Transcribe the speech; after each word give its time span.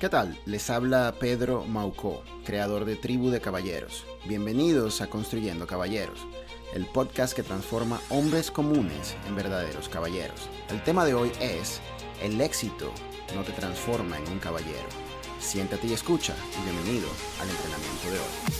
¿Qué 0.00 0.10
tal? 0.10 0.38
Les 0.44 0.68
habla 0.68 1.14
Pedro 1.18 1.64
Maucó, 1.64 2.22
creador 2.44 2.84
de 2.84 2.96
Tribu 2.96 3.30
de 3.30 3.40
Caballeros. 3.40 4.04
Bienvenidos 4.26 5.00
a 5.00 5.06
Construyendo 5.08 5.66
Caballeros, 5.66 6.26
el 6.74 6.84
podcast 6.84 7.34
que 7.34 7.42
transforma 7.42 7.98
hombres 8.10 8.50
comunes 8.50 9.16
en 9.26 9.36
verdaderos 9.36 9.88
caballeros. 9.88 10.50
El 10.68 10.82
tema 10.84 11.06
de 11.06 11.14
hoy 11.14 11.32
es, 11.40 11.80
el 12.22 12.38
éxito 12.40 12.92
no 13.34 13.42
te 13.42 13.52
transforma 13.52 14.18
en 14.18 14.28
un 14.30 14.38
caballero. 14.38 14.88
Siéntate 15.40 15.86
y 15.86 15.94
escucha 15.94 16.34
y 16.60 16.64
bienvenido 16.70 17.08
al 17.40 17.48
entrenamiento 17.48 18.10
de 18.10 18.18
hoy. 18.18 18.56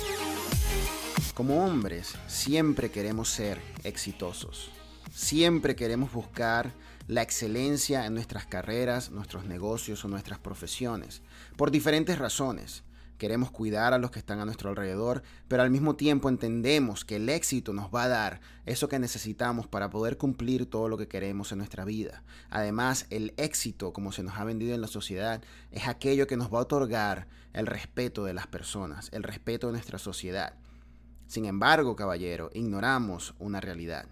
Como 1.34 1.66
hombres, 1.66 2.14
siempre 2.27 2.90
queremos 2.90 3.29
ser 3.29 3.61
exitosos. 3.84 4.70
Siempre 5.14 5.77
queremos 5.77 6.11
buscar 6.12 6.72
la 7.09 7.23
excelencia 7.23 8.07
en 8.07 8.14
nuestras 8.14 8.46
carreras, 8.46 9.11
nuestros 9.11 9.45
negocios 9.45 10.04
o 10.04 10.09
nuestras 10.09 10.39
profesiones, 10.39 11.22
por 11.57 11.71
diferentes 11.71 12.18
razones. 12.18 12.82
Queremos 13.18 13.50
cuidar 13.50 13.94
a 13.94 13.98
los 13.98 14.11
que 14.11 14.18
están 14.18 14.40
a 14.40 14.44
nuestro 14.44 14.68
alrededor, 14.68 15.22
pero 15.48 15.62
al 15.62 15.71
mismo 15.71 15.96
tiempo 15.96 16.29
entendemos 16.29 17.07
que 17.07 17.17
el 17.17 17.31
éxito 17.31 17.72
nos 17.72 17.89
va 17.89 18.03
a 18.03 18.08
dar 18.08 18.40
eso 18.67 18.90
que 18.90 18.98
necesitamos 18.98 19.67
para 19.67 19.89
poder 19.89 20.18
cumplir 20.18 20.67
todo 20.67 20.89
lo 20.89 20.98
que 20.98 21.08
queremos 21.08 21.50
en 21.50 21.58
nuestra 21.58 21.86
vida. 21.86 22.25
Además, 22.50 23.07
el 23.09 23.32
éxito, 23.39 23.95
como 23.95 24.12
se 24.12 24.23
nos 24.23 24.36
ha 24.36 24.45
vendido 24.45 24.75
en 24.75 24.82
la 24.82 24.86
sociedad, 24.86 25.43
es 25.70 25.89
aquello 25.89 26.26
que 26.26 26.36
nos 26.36 26.53
va 26.53 26.59
a 26.59 26.62
otorgar 26.62 27.26
el 27.54 27.67
respeto 27.67 28.25
de 28.25 28.34
las 28.34 28.48
personas, 28.48 29.09
el 29.12 29.23
respeto 29.23 29.68
de 29.68 29.75
nuestra 29.75 29.98
sociedad. 29.98 30.53
Sin 31.26 31.46
embargo, 31.46 31.96
caballero, 31.96 32.50
ignoramos 32.53 33.34
una 33.39 33.62
realidad. 33.62 34.06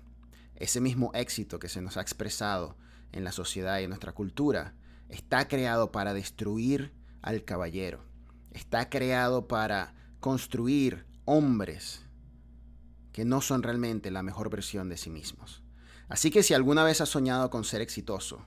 Ese 0.56 0.80
mismo 0.80 1.10
éxito 1.12 1.58
que 1.58 1.68
se 1.68 1.82
nos 1.82 1.98
ha 1.98 2.00
expresado 2.00 2.74
en 3.14 3.24
la 3.24 3.32
sociedad 3.32 3.78
y 3.78 3.84
en 3.84 3.90
nuestra 3.90 4.12
cultura 4.12 4.74
está 5.08 5.46
creado 5.46 5.92
para 5.92 6.12
destruir 6.12 6.92
al 7.22 7.44
caballero. 7.44 8.04
Está 8.50 8.90
creado 8.90 9.46
para 9.46 9.94
construir 10.20 11.06
hombres 11.24 12.04
que 13.12 13.24
no 13.24 13.40
son 13.40 13.62
realmente 13.62 14.10
la 14.10 14.24
mejor 14.24 14.50
versión 14.50 14.88
de 14.88 14.96
sí 14.96 15.10
mismos. 15.10 15.62
Así 16.08 16.30
que 16.30 16.42
si 16.42 16.54
alguna 16.54 16.82
vez 16.82 17.00
has 17.00 17.08
soñado 17.08 17.50
con 17.50 17.64
ser 17.64 17.80
exitoso 17.80 18.44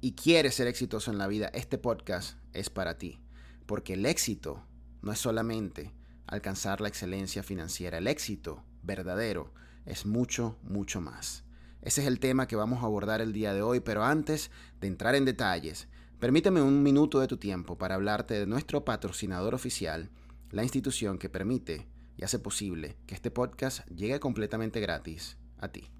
y 0.00 0.12
quieres 0.12 0.54
ser 0.54 0.68
exitoso 0.68 1.10
en 1.10 1.18
la 1.18 1.26
vida, 1.26 1.50
este 1.52 1.78
podcast 1.78 2.38
es 2.52 2.70
para 2.70 2.96
ti. 2.96 3.20
Porque 3.66 3.94
el 3.94 4.06
éxito 4.06 4.64
no 5.02 5.12
es 5.12 5.18
solamente 5.18 5.92
alcanzar 6.26 6.80
la 6.80 6.88
excelencia 6.88 7.42
financiera. 7.42 7.98
El 7.98 8.06
éxito 8.06 8.64
verdadero 8.82 9.52
es 9.84 10.06
mucho, 10.06 10.58
mucho 10.62 11.00
más. 11.00 11.44
Ese 11.82 12.00
es 12.02 12.06
el 12.06 12.20
tema 12.20 12.46
que 12.46 12.54
vamos 12.54 12.80
a 12.82 12.86
abordar 12.86 13.20
el 13.20 13.32
día 13.32 13.52
de 13.52 13.60
hoy, 13.60 13.80
pero 13.80 14.04
antes 14.04 14.52
de 14.80 14.86
entrar 14.86 15.16
en 15.16 15.24
detalles, 15.24 15.88
permíteme 16.20 16.62
un 16.62 16.80
minuto 16.80 17.18
de 17.18 17.26
tu 17.26 17.38
tiempo 17.38 17.76
para 17.76 17.96
hablarte 17.96 18.34
de 18.34 18.46
nuestro 18.46 18.84
patrocinador 18.84 19.52
oficial, 19.52 20.08
la 20.52 20.62
institución 20.62 21.18
que 21.18 21.28
permite 21.28 21.88
y 22.16 22.22
hace 22.22 22.38
posible 22.38 22.96
que 23.06 23.16
este 23.16 23.32
podcast 23.32 23.84
llegue 23.88 24.20
completamente 24.20 24.78
gratis 24.78 25.36
a 25.58 25.72
ti. 25.72 25.90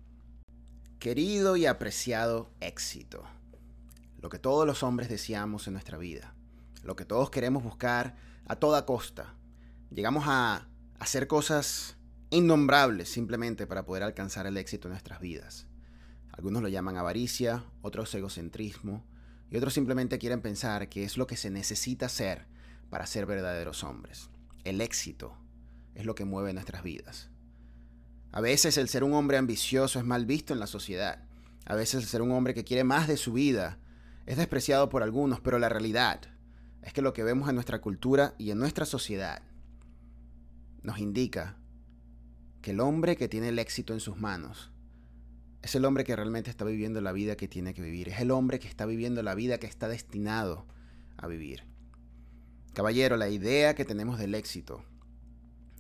Querido 1.01 1.57
y 1.57 1.67
apreciado 1.67 2.53
éxito, 2.61 3.25
lo 4.21 4.29
que 4.29 4.39
todos 4.39 4.65
los 4.65 4.85
hombres 4.85 5.09
deseamos 5.09 5.67
en 5.67 5.73
nuestra 5.73 5.99
vida, 5.99 6.37
lo 6.85 6.95
que 6.95 7.05
todos 7.05 7.29
queremos 7.29 7.65
buscar 7.65 8.15
a 8.47 8.55
toda 8.55 8.87
costa. 8.87 9.35
Llegamos 9.91 10.27
a 10.29 10.69
hacer 11.01 11.27
cosas 11.27 11.97
innombrables 12.31 13.09
simplemente 13.09 13.67
para 13.67 13.85
poder 13.85 14.05
alcanzar 14.05 14.47
el 14.47 14.57
éxito 14.59 14.87
en 14.87 14.93
nuestras 14.93 15.19
vidas. 15.19 15.67
Algunos 16.33 16.63
lo 16.63 16.69
llaman 16.69 16.97
avaricia, 16.97 17.65
otros 17.83 18.15
egocentrismo 18.15 19.05
y 19.51 19.57
otros 19.57 19.75
simplemente 19.75 20.19
quieren 20.19 20.41
pensar 20.41 20.89
que 20.89 21.05
es 21.05 21.17
lo 21.17 21.27
que 21.27 21.37
se 21.37 21.51
necesita 21.51 22.07
hacer 22.07 22.47
para 22.91 23.07
ser 23.07 23.27
verdaderos 23.27 23.85
hombres. 23.85 24.31
El 24.65 24.81
éxito 24.81 25.37
es 25.95 26.07
lo 26.07 26.15
que 26.15 26.25
mueve 26.25 26.55
nuestras 26.55 26.83
vidas. 26.83 27.29
A 28.33 28.41
veces 28.41 28.79
el 28.79 28.89
ser 28.89 29.05
un 29.05 29.13
hombre 29.13 29.37
ambicioso 29.37 29.99
es 29.99 30.07
mal 30.07 30.25
visto 30.25 30.55
en 30.55 30.61
la 30.61 30.67
sociedad. 30.67 31.23
A 31.67 31.75
veces 31.75 32.03
el 32.03 32.09
ser 32.09 32.23
un 32.23 32.33
hombre 32.33 32.55
que 32.55 32.65
quiere 32.65 32.83
más 32.83 33.07
de 33.09 33.19
su 33.19 33.35
vida 33.35 33.79
es 34.25 34.39
despreciado 34.39 34.89
por 34.89 35.03
algunos, 35.03 35.41
pero 35.41 35.59
la 35.59 35.69
realidad 35.69 36.21
es 36.81 36.95
que 36.95 37.03
lo 37.03 37.13
que 37.13 37.25
vemos 37.25 37.49
en 37.49 37.55
nuestra 37.55 37.81
cultura 37.81 38.35
y 38.39 38.51
en 38.51 38.59
nuestra 38.59 38.87
sociedad 38.87 39.43
nos 40.83 40.99
indica 40.99 41.59
que 42.63 42.71
el 42.71 42.81
hombre 42.81 43.17
que 43.17 43.29
tiene 43.29 43.51
el 43.51 43.59
éxito 43.59 43.93
en 43.93 44.01
sus 44.01 44.19
manos 44.19 44.72
es 45.63 45.75
el 45.77 45.85
hombre 45.85 46.05
que 46.05 46.17
realmente 46.17 46.51
está 46.51 46.65
viviendo 46.65 47.01
la 47.01 47.13
vida 47.13 47.37
que 47.37 47.47
tiene 47.47 47.73
que 47.73 47.83
vivir. 47.83 48.09
Es 48.09 48.21
el 48.21 48.33
hombre 48.33 48.59
que 48.59 48.69
está 48.69 48.85
viviendo 48.85 49.23
la 49.23 49.35
vida 49.37 49.59
que 49.59 49.69
está 49.69 49.89
destinado 49.89 50.67
a 51.17 51.29
vivir. 51.29 51.65
Caballero, 52.75 53.17
la 53.17 53.29
idea 53.29 53.75
que 53.75 53.85
tenemos 53.85 54.19
del 54.19 54.35
éxito 54.35 54.85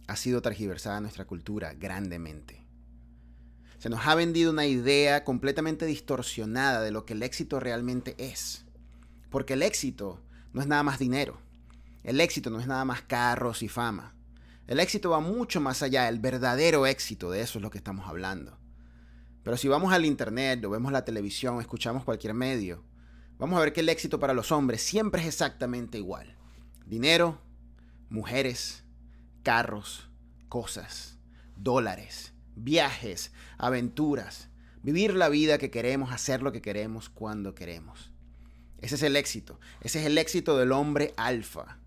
ha 0.06 0.16
sido 0.16 0.40
tergiversada 0.40 0.98
en 0.98 1.02
nuestra 1.04 1.24
cultura 1.24 1.74
grandemente. 1.74 2.64
Se 3.78 3.88
nos 3.88 4.06
ha 4.06 4.14
vendido 4.14 4.52
una 4.52 4.66
idea 4.66 5.24
completamente 5.24 5.86
distorsionada 5.86 6.80
de 6.80 6.92
lo 6.92 7.04
que 7.04 7.14
el 7.14 7.22
éxito 7.24 7.58
realmente 7.58 8.14
es. 8.18 8.64
Porque 9.30 9.54
el 9.54 9.62
éxito 9.62 10.20
no 10.52 10.60
es 10.60 10.68
nada 10.68 10.84
más 10.84 11.00
dinero. 11.00 11.40
El 12.04 12.20
éxito 12.20 12.50
no 12.50 12.60
es 12.60 12.68
nada 12.68 12.84
más 12.84 13.02
carros 13.02 13.64
y 13.64 13.68
fama. 13.68 14.14
El 14.68 14.78
éxito 14.78 15.10
va 15.10 15.18
mucho 15.18 15.60
más 15.60 15.82
allá, 15.82 16.08
el 16.08 16.20
verdadero 16.20 16.86
éxito, 16.86 17.32
de 17.32 17.40
eso 17.40 17.58
es 17.58 17.62
lo 17.62 17.70
que 17.70 17.78
estamos 17.78 18.06
hablando. 18.06 18.61
Pero 19.42 19.56
si 19.56 19.68
vamos 19.68 19.92
al 19.92 20.04
internet, 20.04 20.64
o 20.64 20.70
vemos 20.70 20.92
la 20.92 21.04
televisión, 21.04 21.60
escuchamos 21.60 22.04
cualquier 22.04 22.34
medio, 22.34 22.84
vamos 23.38 23.58
a 23.58 23.62
ver 23.62 23.72
que 23.72 23.80
el 23.80 23.88
éxito 23.88 24.20
para 24.20 24.34
los 24.34 24.52
hombres 24.52 24.82
siempre 24.82 25.22
es 25.22 25.28
exactamente 25.28 25.98
igual. 25.98 26.36
Dinero, 26.86 27.40
mujeres, 28.08 28.84
carros, 29.42 30.08
cosas, 30.48 31.18
dólares, 31.56 32.32
viajes, 32.54 33.32
aventuras, 33.58 34.48
vivir 34.82 35.14
la 35.14 35.28
vida 35.28 35.58
que 35.58 35.70
queremos, 35.70 36.12
hacer 36.12 36.42
lo 36.42 36.52
que 36.52 36.62
queremos 36.62 37.08
cuando 37.08 37.54
queremos. 37.54 38.12
Ese 38.78 38.96
es 38.96 39.02
el 39.02 39.16
éxito. 39.16 39.60
Ese 39.80 40.00
es 40.00 40.06
el 40.06 40.18
éxito 40.18 40.58
del 40.58 40.72
hombre 40.72 41.14
alfa. 41.16 41.78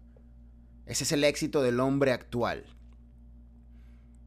Ese 0.85 1.03
es 1.03 1.11
el 1.11 1.23
éxito 1.23 1.61
del 1.61 1.79
hombre 1.79 2.13
actual. 2.13 2.65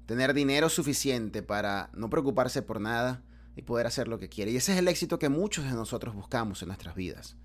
Tener 0.09 0.33
dinero 0.33 0.71
suficiente 0.71 1.43
para 1.43 1.91
no 1.93 2.09
preocuparse 2.09 2.63
por 2.63 2.81
nada 2.81 3.23
y 3.57 3.61
poder 3.61 3.87
hacer 3.87 4.09
lo 4.09 4.19
que 4.19 4.31
quiere. 4.31 4.51
Y 4.51 4.57
ese 4.57 4.73
es 4.73 4.79
el 4.79 4.89
éxito 4.89 5.19
que 5.19 5.29
muchos 5.29 5.67
de 5.67 5.73
nosotros 5.73 6.15
buscamos 6.15 6.63
en 6.63 6.69
nuestras 6.69 6.95
vidas. 6.95 7.37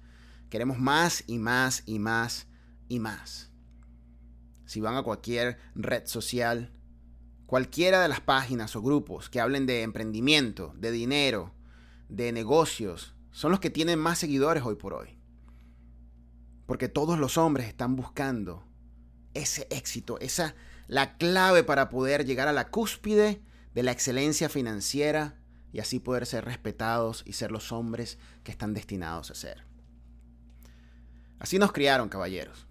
Queremos 0.49 0.79
más 0.79 1.25
y 1.27 1.39
más 1.39 1.83
y 1.85 1.99
más 1.99 2.47
y 2.87 3.01
más. 3.01 3.51
Si 4.65 4.79
van 4.79 4.95
a 4.95 5.03
cualquier 5.03 5.57
red 5.75 6.05
social, 6.05 6.71
cualquiera 7.47 8.01
de 8.01 8.07
las 8.07 8.21
páginas 8.21 8.77
o 8.77 8.81
grupos 8.81 9.29
que 9.29 9.41
hablen 9.41 9.65
de 9.65 9.81
emprendimiento, 9.81 10.73
de 10.77 10.91
dinero, 10.91 11.53
de 12.07 12.31
negocios, 12.31 13.13
son 13.31 13.51
los 13.51 13.59
que 13.59 13.71
tienen 13.71 13.99
más 13.99 14.19
seguidores 14.19 14.63
hoy 14.63 14.75
por 14.75 14.93
hoy. 14.93 15.19
Porque 16.65 16.87
todos 16.87 17.19
los 17.19 17.37
hombres 17.37 17.67
están 17.67 17.97
buscando 17.97 18.65
ese 19.33 19.67
éxito, 19.69 20.17
esa 20.21 20.55
la 20.87 21.17
clave 21.17 21.63
para 21.63 21.89
poder 21.89 22.25
llegar 22.25 22.47
a 22.47 22.53
la 22.53 22.69
cúspide 22.69 23.41
de 23.73 23.83
la 23.83 23.91
excelencia 23.91 24.49
financiera 24.49 25.39
y 25.71 25.79
así 25.79 25.99
poder 25.99 26.25
ser 26.25 26.45
respetados 26.45 27.23
y 27.25 27.33
ser 27.33 27.51
los 27.51 27.71
hombres 27.71 28.19
que 28.43 28.51
están 28.51 28.73
destinados 28.73 29.31
a 29.31 29.35
ser. 29.35 29.65
Así 31.39 31.57
nos 31.57 31.71
criaron, 31.71 32.09
caballeros. 32.09 32.67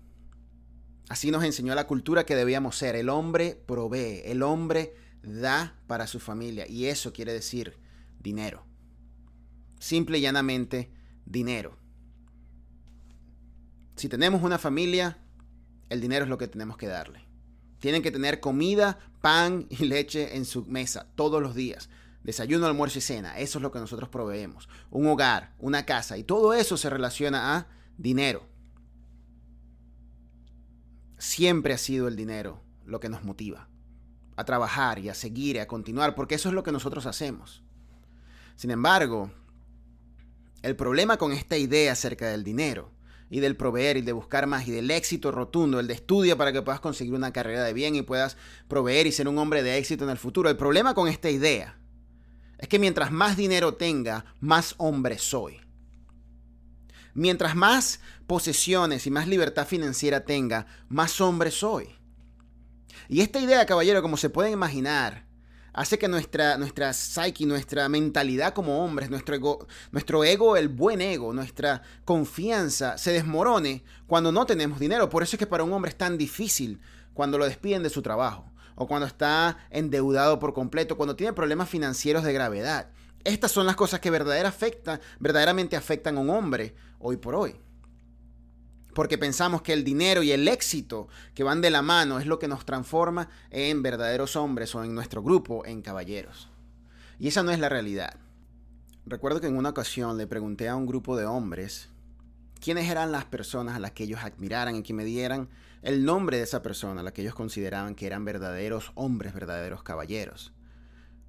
Así 1.08 1.30
nos 1.30 1.44
enseñó 1.44 1.74
la 1.74 1.86
cultura 1.86 2.24
que 2.24 2.36
debíamos 2.36 2.76
ser. 2.76 2.96
El 2.96 3.08
hombre 3.08 3.60
provee, 3.66 4.22
el 4.24 4.42
hombre 4.42 4.94
da 5.22 5.78
para 5.86 6.06
su 6.06 6.20
familia 6.20 6.66
y 6.66 6.86
eso 6.86 7.12
quiere 7.12 7.32
decir 7.32 7.76
dinero. 8.20 8.64
Simple 9.78 10.18
y 10.18 10.20
llanamente, 10.22 10.92
dinero. 11.26 11.76
Si 13.96 14.08
tenemos 14.08 14.42
una 14.42 14.58
familia, 14.58 15.18
el 15.90 16.00
dinero 16.00 16.24
es 16.24 16.30
lo 16.30 16.38
que 16.38 16.48
tenemos 16.48 16.76
que 16.76 16.86
darle. 16.86 17.31
Tienen 17.82 18.02
que 18.02 18.12
tener 18.12 18.38
comida, 18.38 19.00
pan 19.20 19.66
y 19.68 19.86
leche 19.86 20.36
en 20.36 20.44
su 20.44 20.64
mesa 20.66 21.08
todos 21.16 21.42
los 21.42 21.56
días. 21.56 21.88
Desayuno, 22.22 22.66
almuerzo 22.66 23.00
y 23.00 23.02
cena. 23.02 23.36
Eso 23.40 23.58
es 23.58 23.62
lo 23.62 23.72
que 23.72 23.80
nosotros 23.80 24.08
proveemos. 24.08 24.68
Un 24.92 25.08
hogar, 25.08 25.52
una 25.58 25.84
casa. 25.84 26.16
Y 26.16 26.22
todo 26.22 26.54
eso 26.54 26.76
se 26.76 26.88
relaciona 26.88 27.56
a 27.56 27.66
dinero. 27.98 28.46
Siempre 31.18 31.74
ha 31.74 31.78
sido 31.78 32.06
el 32.06 32.14
dinero 32.14 32.62
lo 32.86 33.00
que 33.00 33.08
nos 33.08 33.24
motiva 33.24 33.68
a 34.36 34.44
trabajar 34.44 35.00
y 35.00 35.08
a 35.08 35.14
seguir 35.14 35.56
y 35.56 35.58
a 35.58 35.66
continuar, 35.66 36.14
porque 36.14 36.36
eso 36.36 36.50
es 36.50 36.54
lo 36.54 36.62
que 36.62 36.70
nosotros 36.70 37.04
hacemos. 37.06 37.64
Sin 38.54 38.70
embargo, 38.70 39.32
el 40.62 40.76
problema 40.76 41.16
con 41.16 41.32
esta 41.32 41.56
idea 41.56 41.90
acerca 41.90 42.28
del 42.28 42.44
dinero 42.44 42.92
y 43.32 43.40
del 43.40 43.56
proveer 43.56 43.96
y 43.96 44.02
de 44.02 44.12
buscar 44.12 44.46
más 44.46 44.68
y 44.68 44.72
del 44.72 44.90
éxito 44.90 45.32
rotundo, 45.32 45.80
el 45.80 45.86
de 45.86 45.94
estudia 45.94 46.36
para 46.36 46.52
que 46.52 46.60
puedas 46.60 46.80
conseguir 46.80 47.14
una 47.14 47.32
carrera 47.32 47.64
de 47.64 47.72
bien 47.72 47.94
y 47.94 48.02
puedas 48.02 48.36
proveer 48.68 49.06
y 49.06 49.12
ser 49.12 49.26
un 49.26 49.38
hombre 49.38 49.62
de 49.62 49.78
éxito 49.78 50.04
en 50.04 50.10
el 50.10 50.18
futuro. 50.18 50.50
El 50.50 50.58
problema 50.58 50.92
con 50.92 51.08
esta 51.08 51.30
idea 51.30 51.78
es 52.58 52.68
que 52.68 52.78
mientras 52.78 53.10
más 53.10 53.38
dinero 53.38 53.72
tenga, 53.72 54.26
más 54.40 54.74
hombre 54.76 55.16
soy. 55.16 55.62
Mientras 57.14 57.56
más 57.56 58.00
posesiones 58.26 59.06
y 59.06 59.10
más 59.10 59.26
libertad 59.26 59.66
financiera 59.66 60.26
tenga, 60.26 60.66
más 60.90 61.18
hombre 61.22 61.50
soy. 61.50 61.88
Y 63.08 63.22
esta 63.22 63.40
idea, 63.40 63.64
caballero, 63.64 64.02
como 64.02 64.18
se 64.18 64.28
pueden 64.28 64.52
imaginar, 64.52 65.26
hace 65.72 65.98
que 65.98 66.08
nuestra, 66.08 66.56
nuestra 66.58 66.92
psyche, 66.92 67.46
nuestra 67.46 67.88
mentalidad 67.88 68.52
como 68.52 68.84
hombres, 68.84 69.10
nuestro 69.10 69.34
ego, 69.34 69.66
nuestro 69.90 70.24
ego, 70.24 70.56
el 70.56 70.68
buen 70.68 71.00
ego, 71.00 71.32
nuestra 71.32 71.82
confianza 72.04 72.98
se 72.98 73.12
desmorone 73.12 73.84
cuando 74.06 74.32
no 74.32 74.46
tenemos 74.46 74.78
dinero. 74.78 75.08
Por 75.08 75.22
eso 75.22 75.36
es 75.36 75.38
que 75.38 75.46
para 75.46 75.64
un 75.64 75.72
hombre 75.72 75.90
es 75.90 75.98
tan 75.98 76.18
difícil 76.18 76.80
cuando 77.14 77.38
lo 77.38 77.44
despiden 77.44 77.82
de 77.82 77.90
su 77.90 78.02
trabajo 78.02 78.52
o 78.74 78.86
cuando 78.86 79.06
está 79.06 79.58
endeudado 79.70 80.38
por 80.38 80.54
completo, 80.54 80.96
cuando 80.96 81.16
tiene 81.16 81.32
problemas 81.32 81.68
financieros 81.68 82.24
de 82.24 82.32
gravedad. 82.32 82.90
Estas 83.24 83.52
son 83.52 83.66
las 83.66 83.76
cosas 83.76 84.00
que 84.00 84.10
verdaderamente 84.10 85.76
afectan 85.76 86.16
a 86.16 86.20
un 86.20 86.30
hombre 86.30 86.74
hoy 86.98 87.16
por 87.16 87.34
hoy. 87.34 87.54
Porque 88.94 89.18
pensamos 89.18 89.62
que 89.62 89.72
el 89.72 89.84
dinero 89.84 90.22
y 90.22 90.32
el 90.32 90.46
éxito 90.48 91.08
que 91.34 91.44
van 91.44 91.60
de 91.60 91.70
la 91.70 91.82
mano 91.82 92.18
es 92.18 92.26
lo 92.26 92.38
que 92.38 92.48
nos 92.48 92.66
transforma 92.66 93.28
en 93.50 93.82
verdaderos 93.82 94.36
hombres 94.36 94.74
o 94.74 94.84
en 94.84 94.94
nuestro 94.94 95.22
grupo 95.22 95.64
en 95.64 95.82
caballeros. 95.82 96.48
Y 97.18 97.28
esa 97.28 97.42
no 97.42 97.50
es 97.50 97.58
la 97.58 97.68
realidad. 97.68 98.16
Recuerdo 99.06 99.40
que 99.40 99.46
en 99.46 99.56
una 99.56 99.70
ocasión 99.70 100.18
le 100.18 100.26
pregunté 100.26 100.68
a 100.68 100.76
un 100.76 100.86
grupo 100.86 101.16
de 101.16 101.24
hombres 101.24 101.88
quiénes 102.60 102.88
eran 102.88 103.10
las 103.10 103.24
personas 103.24 103.76
a 103.76 103.80
las 103.80 103.92
que 103.92 104.04
ellos 104.04 104.20
admiraran 104.22 104.76
y 104.76 104.82
que 104.82 104.94
me 104.94 105.04
dieran 105.04 105.48
el 105.82 106.04
nombre 106.04 106.36
de 106.36 106.44
esa 106.44 106.62
persona, 106.62 107.00
a 107.00 107.04
la 107.04 107.12
que 107.12 107.22
ellos 107.22 107.34
consideraban 107.34 107.96
que 107.96 108.06
eran 108.06 108.24
verdaderos 108.24 108.92
hombres, 108.94 109.34
verdaderos 109.34 109.82
caballeros. 109.82 110.52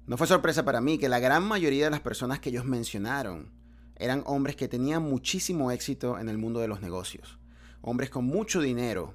No 0.06 0.16
fue 0.16 0.26
sorpresa 0.26 0.64
para 0.64 0.80
mí 0.80 0.98
que 0.98 1.08
la 1.08 1.18
gran 1.18 1.42
mayoría 1.42 1.86
de 1.86 1.90
las 1.90 2.00
personas 2.00 2.38
que 2.38 2.50
ellos 2.50 2.64
mencionaron 2.64 3.50
eran 3.96 4.22
hombres 4.26 4.54
que 4.54 4.68
tenían 4.68 5.02
muchísimo 5.02 5.70
éxito 5.70 6.18
en 6.18 6.28
el 6.28 6.38
mundo 6.38 6.60
de 6.60 6.68
los 6.68 6.80
negocios. 6.80 7.38
Hombres 7.86 8.08
con 8.08 8.24
mucho 8.24 8.62
dinero, 8.62 9.14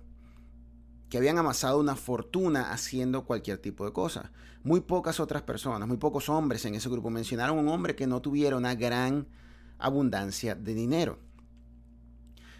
que 1.10 1.18
habían 1.18 1.40
amasado 1.40 1.80
una 1.80 1.96
fortuna 1.96 2.72
haciendo 2.72 3.26
cualquier 3.26 3.58
tipo 3.58 3.84
de 3.84 3.92
cosa. 3.92 4.32
Muy 4.62 4.82
pocas 4.82 5.20
otras 5.20 5.42
personas, 5.42 5.88
muy 5.88 5.98
pocos 5.98 6.30
hombres 6.30 6.64
en 6.66 6.76
ese 6.76 6.88
grupo 6.88 7.10
mencionaron 7.10 7.58
un 7.58 7.68
hombre 7.68 7.96
que 7.96 8.06
no 8.06 8.22
tuviera 8.22 8.58
una 8.58 8.76
gran 8.76 9.28
abundancia 9.80 10.54
de 10.54 10.76
dinero. 10.76 11.18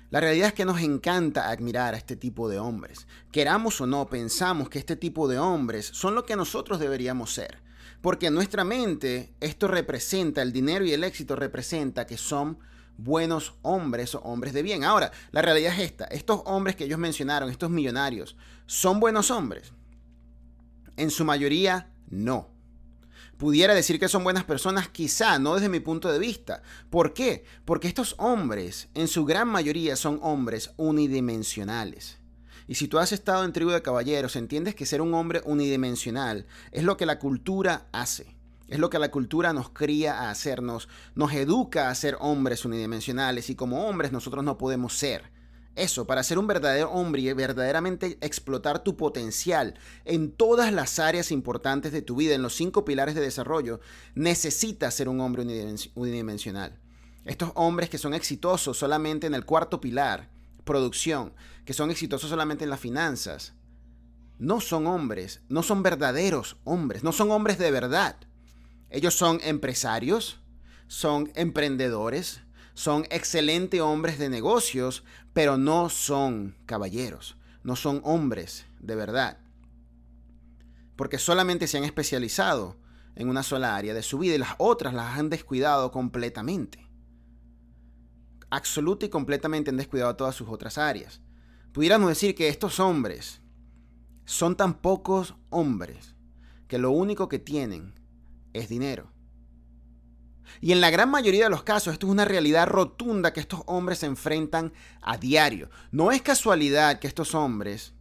La 0.10 0.20
realidad 0.20 0.48
es 0.48 0.54
que 0.56 0.66
nos 0.66 0.82
encanta 0.82 1.52
admirar 1.52 1.94
a 1.94 1.98
este 1.98 2.16
tipo 2.16 2.50
de 2.50 2.58
hombres. 2.58 3.06
Queramos 3.32 3.80
o 3.80 3.86
no, 3.86 4.08
pensamos 4.10 4.68
que 4.68 4.80
este 4.80 4.96
tipo 4.96 5.28
de 5.28 5.38
hombres 5.38 5.86
son 5.86 6.16
lo 6.16 6.26
que 6.26 6.36
nosotros 6.36 6.80
deberíamos 6.80 7.32
ser. 7.32 7.62
Porque 8.02 8.28
en 8.28 8.34
nuestra 8.34 8.64
mente 8.64 9.36
esto 9.42 9.68
representa, 9.68 10.42
el 10.42 10.52
dinero 10.52 10.86
y 10.86 10.94
el 10.94 11.04
éxito 11.04 11.36
representa 11.36 12.08
que 12.08 12.18
son 12.18 12.58
buenos 13.04 13.56
hombres 13.62 14.16
o 14.16 14.20
hombres 14.20 14.54
de 14.54 14.62
bien. 14.62 14.84
Ahora, 14.84 15.12
la 15.32 15.42
realidad 15.42 15.74
es 15.74 15.80
esta. 15.80 16.06
Estos 16.06 16.42
hombres 16.46 16.76
que 16.76 16.86
ellos 16.86 17.00
mencionaron, 17.00 17.50
estos 17.50 17.70
millonarios, 17.70 18.36
¿son 18.66 19.00
buenos 19.00 19.32
hombres? 19.32 19.74
En 20.98 21.12
su 21.12 21.24
mayoría, 21.26 21.92
no. 22.10 22.50
Pudiera 23.38 23.74
decir 23.74 24.00
que 24.00 24.10
son 24.10 24.26
buenas 24.26 24.44
personas, 24.44 24.90
quizá, 24.90 25.40
no 25.40 25.56
desde 25.56 25.70
mi 25.70 25.80
punto 25.80 26.12
de 26.12 26.20
vista. 26.20 26.62
¿Por 26.90 27.14
qué? 27.14 27.46
Porque 27.64 27.88
estos 27.88 28.16
hombres, 28.18 28.90
en 28.94 29.08
su 29.08 29.24
gran 29.24 29.48
mayoría, 29.48 29.96
son 29.96 30.20
hombres 30.22 30.72
unidimensionales. 30.76 32.18
Y 32.68 32.76
si 32.76 32.90
tú 32.90 33.00
has 33.00 33.14
estado 33.14 33.46
en 33.46 33.54
tribu 33.54 33.72
de 33.72 33.82
caballeros, 33.82 34.36
entiendes 34.36 34.76
que 34.76 34.86
ser 34.86 35.02
un 35.02 35.14
hombre 35.14 35.42
unidimensional 35.46 36.46
es 36.72 36.84
lo 36.84 36.98
que 36.98 37.06
la 37.06 37.18
cultura 37.18 37.88
hace. 37.94 38.39
Es 38.70 38.78
lo 38.78 38.90
que 38.90 39.00
la 39.00 39.12
cultura 39.12 39.52
nos 39.52 39.72
cría 39.72 40.20
a 40.20 40.30
hacernos, 40.30 40.88
nos 41.16 41.34
educa 41.34 41.90
a 41.90 41.96
ser 41.96 42.18
hombres 42.20 42.66
unidimensionales 42.66 43.50
y 43.50 43.56
como 43.56 43.88
hombres 43.88 44.12
nosotros 44.12 44.44
no 44.44 44.58
podemos 44.58 44.94
ser. 44.94 45.32
Eso, 45.76 46.06
para 46.06 46.24
ser 46.24 46.38
un 46.38 46.46
verdadero 46.46 46.92
hombre 46.92 47.22
y 47.22 47.34
verdaderamente 47.34 48.18
explotar 48.22 48.84
tu 48.84 48.96
potencial 48.96 49.76
en 50.06 50.32
todas 50.32 50.72
las 50.72 51.00
áreas 51.00 51.32
importantes 51.32 51.92
de 51.92 52.02
tu 52.02 52.16
vida, 52.16 52.36
en 52.36 52.42
los 52.42 52.54
cinco 52.54 52.86
pilares 52.86 53.16
de 53.16 53.22
desarrollo, 53.22 53.80
necesitas 54.14 54.94
ser 54.94 55.10
un 55.10 55.22
hombre 55.22 55.44
unidimensional. 55.96 56.78
Estos 57.26 57.52
hombres 57.56 57.90
que 57.90 57.98
son 57.98 58.14
exitosos 58.14 58.78
solamente 58.78 59.26
en 59.26 59.34
el 59.34 59.46
cuarto 59.46 59.82
pilar, 59.82 60.30
producción, 60.64 61.34
que 61.66 61.74
son 61.74 61.92
exitosos 61.92 62.30
solamente 62.30 62.66
en 62.66 62.70
las 62.70 62.80
finanzas, 62.80 63.54
no 64.38 64.62
son 64.62 64.86
hombres, 64.86 65.42
no 65.50 65.64
son 65.64 65.82
verdaderos 65.82 66.58
hombres, 66.64 67.04
no 67.04 67.12
son 67.12 67.32
hombres 67.32 67.58
de 67.58 67.72
verdad. 67.72 68.16
Ellos 68.90 69.14
son 69.14 69.40
empresarios, 69.44 70.40
son 70.88 71.32
emprendedores, 71.36 72.42
son 72.74 73.06
excelentes 73.10 73.82
hombres 73.82 74.18
de 74.18 74.30
negocios, 74.30 75.04
pero 75.34 75.58
no 75.58 75.90
son 75.90 76.58
caballeros, 76.66 77.38
no 77.64 77.76
son 77.76 78.02
hombres 78.04 78.66
de 78.80 78.96
verdad. 78.96 79.38
Porque 80.96 81.18
solamente 81.18 81.68
se 81.68 81.78
han 81.78 81.84
especializado 81.84 82.78
en 83.16 83.30
una 83.30 83.44
sola 83.44 83.76
área 83.76 83.94
de 83.94 84.04
su 84.04 84.18
vida 84.18 84.36
y 84.36 84.40
las 84.40 84.56
otras 84.58 84.94
las 84.94 85.18
han 85.18 85.30
descuidado 85.30 85.92
completamente. 85.92 86.88
Absoluta 88.50 89.06
y 89.06 89.10
completamente 89.10 89.70
han 89.70 89.78
descuidado 89.78 90.16
todas 90.16 90.36
sus 90.36 90.50
otras 90.50 90.78
áreas 90.78 91.22
pudiéramos 91.72 92.10
decir 92.10 92.36
que 92.36 92.50
estos 92.50 92.80
hombres 92.80 93.42
son 94.26 94.56
tan 94.56 94.82
pocos 94.82 95.36
hombres 95.50 96.16
que 96.68 96.78
lo 96.78 96.92
único 96.92 97.30
que 97.30 97.40
tienen 97.40 97.94
es 98.54 98.70
dinero. 98.70 99.12
Y 100.62 100.72
en 100.72 100.82
la 100.82 100.90
gran 100.90 101.10
mayoría 101.10 101.46
de 101.46 101.50
los 101.50 101.64
casos 101.64 101.94
esto 101.94 102.08
es 102.08 102.12
una 102.12 102.26
realidad 102.26 102.68
rotunda 102.68 103.34
que 103.34 103.40
estos 103.40 103.62
hombres 103.66 104.00
se 104.00 104.08
enfrentan 104.08 104.74
a 105.02 105.18
diario. 105.18 105.70
No 105.92 106.12
es 106.12 106.22
casualidad 106.22 107.00
que 107.00 107.08
estos 107.08 107.36
hombres 107.36 107.94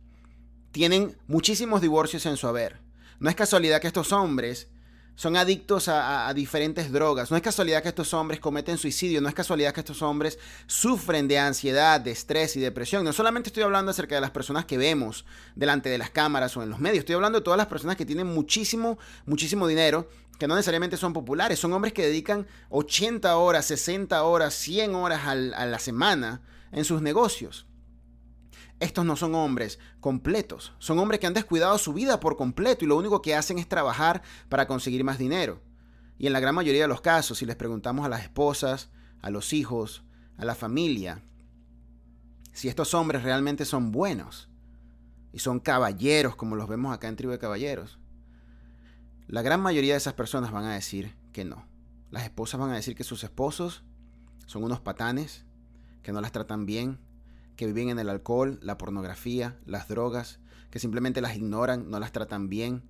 tienen 0.72 1.16
muchísimos 1.26 1.80
divorcios 1.80 2.26
en 2.26 2.36
su 2.36 2.46
haber. 2.46 2.80
No 3.20 3.28
es 3.28 3.36
casualidad 3.36 3.80
que 3.80 3.86
estos 3.86 4.12
hombres 4.12 4.68
son 5.18 5.36
adictos 5.36 5.88
a, 5.88 6.32
diferentes 6.32 6.92
drogas. 6.92 7.32
No 7.32 7.36
es 7.36 7.42
casualidad 7.42 7.82
que 7.82 7.88
estos 7.88 8.14
hombres 8.14 8.38
cometen 8.38 8.78
suicidio, 8.78 9.20
no 9.20 9.28
es 9.28 9.34
casualidad 9.34 9.74
que 9.74 9.80
estos 9.80 10.00
hombres 10.00 10.38
sufren 10.68 11.26
de 11.26 11.40
ansiedad, 11.40 12.00
de 12.00 12.12
estrés 12.12 12.54
y 12.54 12.60
depresión. 12.60 13.02
No 13.02 13.12
solamente 13.12 13.48
estoy 13.48 13.64
hablando 13.64 13.90
acerca 13.90 14.14
de 14.14 14.20
las 14.20 14.30
personas 14.30 14.64
que 14.64 14.78
vemos 14.78 15.24
delante 15.56 15.88
de 15.88 15.98
las 15.98 16.10
cámaras 16.10 16.56
o 16.56 16.62
en 16.62 16.70
los 16.70 16.78
medios, 16.78 17.00
estoy 17.00 17.16
hablando 17.16 17.40
de 17.40 17.44
todas 17.44 17.58
las 17.58 17.66
personas 17.66 17.96
que 17.96 18.06
tienen 18.06 18.28
muchísimo, 18.28 18.96
muchísimo 19.26 19.66
dinero, 19.66 20.08
que 20.38 20.46
no 20.46 20.54
necesariamente 20.54 20.96
son 20.96 21.12
populares. 21.12 21.58
Son 21.58 21.72
hombres 21.72 21.92
que 21.92 22.06
dedican 22.06 22.46
80 22.70 23.36
horas, 23.36 23.66
60 23.66 24.22
horas, 24.22 24.54
100 24.54 24.94
horas 24.94 25.26
a 25.26 25.34
la 25.34 25.78
semana 25.78 26.42
en 26.72 26.84
sus 26.84 27.02
negocios. 27.02 27.66
Estos 28.80 29.04
no 29.04 29.16
son 29.16 29.34
hombres 29.34 29.80
completos, 30.00 30.72
son 30.78 31.00
hombres 31.00 31.18
que 31.18 31.26
han 31.26 31.34
descuidado 31.34 31.76
su 31.78 31.92
vida 31.92 32.20
por 32.20 32.36
completo 32.36 32.84
y 32.84 32.88
lo 32.88 32.96
único 32.96 33.20
que 33.20 33.34
hacen 33.34 33.58
es 33.58 33.68
trabajar 33.68 34.22
para 34.48 34.68
conseguir 34.68 35.02
más 35.02 35.18
dinero. 35.18 35.60
Y 36.16 36.28
en 36.28 36.32
la 36.32 36.40
gran 36.40 36.54
mayoría 36.54 36.82
de 36.82 36.88
los 36.88 37.00
casos, 37.00 37.38
si 37.38 37.46
les 37.46 37.56
preguntamos 37.56 38.06
a 38.06 38.08
las 38.08 38.22
esposas, 38.22 38.90
a 39.20 39.30
los 39.30 39.52
hijos, 39.52 40.04
a 40.36 40.44
la 40.44 40.54
familia, 40.54 41.22
si 42.52 42.68
estos 42.68 42.94
hombres 42.94 43.24
realmente 43.24 43.64
son 43.64 43.90
buenos 43.90 44.48
y 45.32 45.40
son 45.40 45.58
caballeros 45.58 46.36
como 46.36 46.54
los 46.54 46.68
vemos 46.68 46.94
acá 46.94 47.08
en 47.08 47.16
Tribu 47.16 47.32
de 47.32 47.38
Caballeros, 47.38 47.98
la 49.28 49.42
gran 49.42 49.60
mayoría 49.60 49.92
de 49.92 49.98
esas 49.98 50.14
personas 50.14 50.50
van 50.50 50.64
a 50.64 50.74
decir 50.74 51.14
que 51.32 51.44
no. 51.44 51.66
Las 52.10 52.24
esposas 52.24 52.58
van 52.58 52.70
a 52.70 52.76
decir 52.76 52.94
que 52.94 53.04
sus 53.04 53.22
esposos 53.22 53.84
son 54.46 54.64
unos 54.64 54.80
patanes, 54.80 55.44
que 56.02 56.12
no 56.12 56.22
las 56.22 56.32
tratan 56.32 56.64
bien, 56.64 56.98
que 57.54 57.66
viven 57.66 57.90
en 57.90 57.98
el 57.98 58.08
alcohol, 58.08 58.58
la 58.62 58.78
pornografía, 58.78 59.58
las 59.66 59.86
drogas, 59.86 60.40
que 60.70 60.78
simplemente 60.78 61.20
las 61.20 61.36
ignoran, 61.36 61.90
no 61.90 62.00
las 62.00 62.12
tratan 62.12 62.48
bien. 62.48 62.82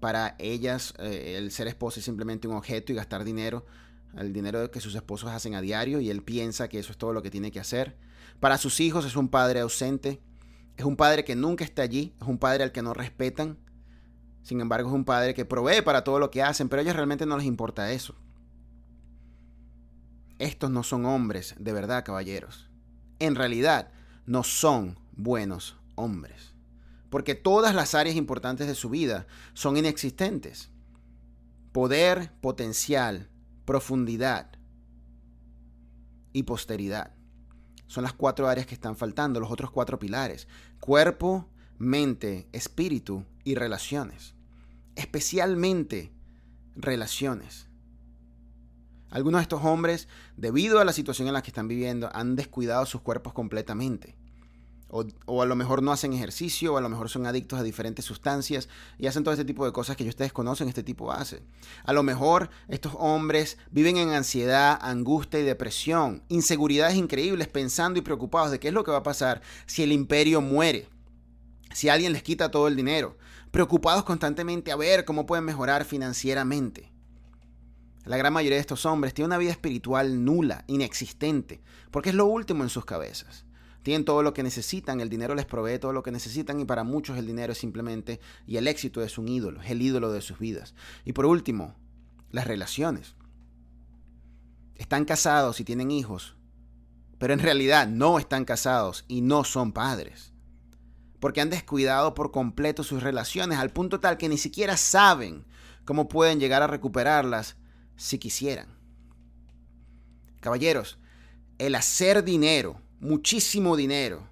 Para 0.00 0.34
ellas, 0.40 0.94
eh, 0.98 1.36
el 1.38 1.52
ser 1.52 1.68
esposo 1.68 2.00
es 2.00 2.04
simplemente 2.04 2.48
un 2.48 2.56
objeto 2.56 2.92
y 2.92 2.96
gastar 2.96 3.22
dinero, 3.22 3.64
el 4.16 4.32
dinero 4.32 4.70
que 4.72 4.80
sus 4.80 4.96
esposos 4.96 5.30
hacen 5.30 5.54
a 5.54 5.60
diario, 5.60 6.00
y 6.00 6.10
él 6.10 6.24
piensa 6.24 6.68
que 6.68 6.80
eso 6.80 6.90
es 6.90 6.98
todo 6.98 7.12
lo 7.12 7.22
que 7.22 7.30
tiene 7.30 7.52
que 7.52 7.60
hacer. 7.60 7.96
Para 8.40 8.58
sus 8.58 8.80
hijos 8.80 9.04
es 9.04 9.14
un 9.14 9.28
padre 9.28 9.60
ausente, 9.60 10.20
es 10.76 10.84
un 10.84 10.96
padre 10.96 11.24
que 11.24 11.36
nunca 11.36 11.64
está 11.64 11.82
allí, 11.82 12.16
es 12.20 12.26
un 12.26 12.38
padre 12.38 12.64
al 12.64 12.72
que 12.72 12.82
no 12.82 12.94
respetan. 12.94 13.58
Sin 14.42 14.60
embargo, 14.60 14.88
es 14.88 14.94
un 14.94 15.04
padre 15.04 15.34
que 15.34 15.44
provee 15.44 15.82
para 15.82 16.04
todo 16.04 16.18
lo 16.18 16.30
que 16.30 16.42
hacen, 16.42 16.68
pero 16.68 16.80
a 16.80 16.82
ellos 16.82 16.96
realmente 16.96 17.26
no 17.26 17.36
les 17.36 17.46
importa 17.46 17.92
eso. 17.92 18.14
Estos 20.38 20.70
no 20.70 20.82
son 20.82 21.04
hombres 21.04 21.54
de 21.58 21.72
verdad, 21.72 22.04
caballeros 22.04 22.68
en 23.18 23.34
realidad 23.34 23.90
no 24.26 24.42
son 24.42 24.98
buenos 25.16 25.76
hombres. 25.94 26.54
Porque 27.10 27.34
todas 27.34 27.74
las 27.74 27.94
áreas 27.94 28.16
importantes 28.16 28.66
de 28.66 28.74
su 28.74 28.90
vida 28.90 29.26
son 29.54 29.76
inexistentes. 29.76 30.70
Poder, 31.72 32.32
potencial, 32.40 33.28
profundidad 33.64 34.50
y 36.32 36.42
posteridad. 36.42 37.14
Son 37.86 38.02
las 38.02 38.12
cuatro 38.12 38.48
áreas 38.48 38.66
que 38.66 38.74
están 38.74 38.96
faltando, 38.96 39.40
los 39.40 39.50
otros 39.50 39.70
cuatro 39.70 39.98
pilares. 39.98 40.46
Cuerpo, 40.80 41.48
mente, 41.78 42.48
espíritu 42.52 43.24
y 43.44 43.54
relaciones. 43.54 44.34
Especialmente 44.96 46.12
relaciones. 46.74 47.68
Algunos 49.10 49.38
de 49.38 49.42
estos 49.42 49.64
hombres, 49.64 50.08
debido 50.36 50.80
a 50.80 50.84
la 50.84 50.92
situación 50.92 51.28
en 51.28 51.34
la 51.34 51.42
que 51.42 51.50
están 51.50 51.68
viviendo, 51.68 52.10
han 52.12 52.36
descuidado 52.36 52.84
sus 52.84 53.00
cuerpos 53.00 53.32
completamente. 53.32 54.16
O, 54.90 55.42
a 55.42 55.46
lo 55.46 55.54
mejor 55.54 55.82
no 55.82 55.92
hacen 55.92 56.14
ejercicio, 56.14 56.72
o 56.72 56.76
a 56.78 56.80
lo 56.80 56.88
mejor 56.88 57.10
son 57.10 57.26
adictos 57.26 57.58
a 57.58 57.62
diferentes 57.62 58.06
sustancias 58.06 58.70
y 58.98 59.06
hacen 59.06 59.22
todo 59.22 59.34
este 59.34 59.44
tipo 59.44 59.66
de 59.66 59.72
cosas 59.72 59.96
que 59.96 60.08
ustedes 60.08 60.32
conocen, 60.32 60.66
este 60.66 60.82
tipo 60.82 61.12
hace. 61.12 61.42
A 61.84 61.92
lo 61.92 62.02
mejor 62.02 62.48
estos 62.68 62.94
hombres 62.98 63.58
viven 63.70 63.98
en 63.98 64.10
ansiedad, 64.10 64.78
angustia 64.80 65.40
y 65.40 65.42
depresión, 65.42 66.22
inseguridades 66.28 66.96
increíbles, 66.96 67.48
pensando 67.48 67.98
y 67.98 68.02
preocupados 68.02 68.50
de 68.50 68.60
qué 68.60 68.68
es 68.68 68.74
lo 68.74 68.82
que 68.82 68.90
va 68.90 68.98
a 68.98 69.02
pasar 69.02 69.42
si 69.66 69.82
el 69.82 69.92
imperio 69.92 70.40
muere, 70.40 70.88
si 71.78 71.88
alguien 71.88 72.12
les 72.12 72.24
quita 72.24 72.50
todo 72.50 72.66
el 72.66 72.74
dinero, 72.74 73.16
preocupados 73.52 74.02
constantemente 74.02 74.72
a 74.72 74.76
ver 74.76 75.04
cómo 75.04 75.26
pueden 75.26 75.44
mejorar 75.44 75.84
financieramente. 75.84 76.90
La 78.04 78.16
gran 78.16 78.32
mayoría 78.32 78.56
de 78.56 78.62
estos 78.62 78.84
hombres 78.84 79.14
tiene 79.14 79.26
una 79.26 79.38
vida 79.38 79.52
espiritual 79.52 80.24
nula, 80.24 80.64
inexistente, 80.66 81.60
porque 81.92 82.08
es 82.08 82.16
lo 82.16 82.26
último 82.26 82.64
en 82.64 82.68
sus 82.68 82.84
cabezas. 82.84 83.44
Tienen 83.84 84.04
todo 84.04 84.24
lo 84.24 84.34
que 84.34 84.42
necesitan, 84.42 85.00
el 85.00 85.08
dinero 85.08 85.36
les 85.36 85.46
provee 85.46 85.78
todo 85.78 85.92
lo 85.92 86.02
que 86.02 86.10
necesitan 86.10 86.58
y 86.58 86.64
para 86.64 86.82
muchos 86.82 87.16
el 87.16 87.28
dinero 87.28 87.52
es 87.52 87.58
simplemente, 87.58 88.18
y 88.44 88.56
el 88.56 88.66
éxito 88.66 89.00
es 89.04 89.16
un 89.16 89.28
ídolo, 89.28 89.62
es 89.62 89.70
el 89.70 89.80
ídolo 89.80 90.10
de 90.10 90.20
sus 90.20 90.40
vidas. 90.40 90.74
Y 91.04 91.12
por 91.12 91.26
último, 91.26 91.76
las 92.32 92.48
relaciones. 92.48 93.14
Están 94.74 95.04
casados 95.04 95.60
y 95.60 95.64
tienen 95.64 95.92
hijos, 95.92 96.34
pero 97.18 97.34
en 97.34 97.38
realidad 97.38 97.86
no 97.86 98.18
están 98.18 98.44
casados 98.44 99.04
y 99.06 99.20
no 99.20 99.44
son 99.44 99.70
padres. 99.70 100.32
Porque 101.20 101.40
han 101.40 101.50
descuidado 101.50 102.14
por 102.14 102.30
completo 102.30 102.84
sus 102.84 103.02
relaciones 103.02 103.58
al 103.58 103.70
punto 103.70 104.00
tal 104.00 104.18
que 104.18 104.28
ni 104.28 104.38
siquiera 104.38 104.76
saben 104.76 105.44
cómo 105.84 106.08
pueden 106.08 106.38
llegar 106.38 106.62
a 106.62 106.66
recuperarlas 106.66 107.56
si 107.96 108.18
quisieran. 108.18 108.68
Caballeros, 110.40 110.98
el 111.58 111.74
hacer 111.74 112.22
dinero 112.22 112.80
muchísimo 113.00 113.76
dinero 113.76 114.28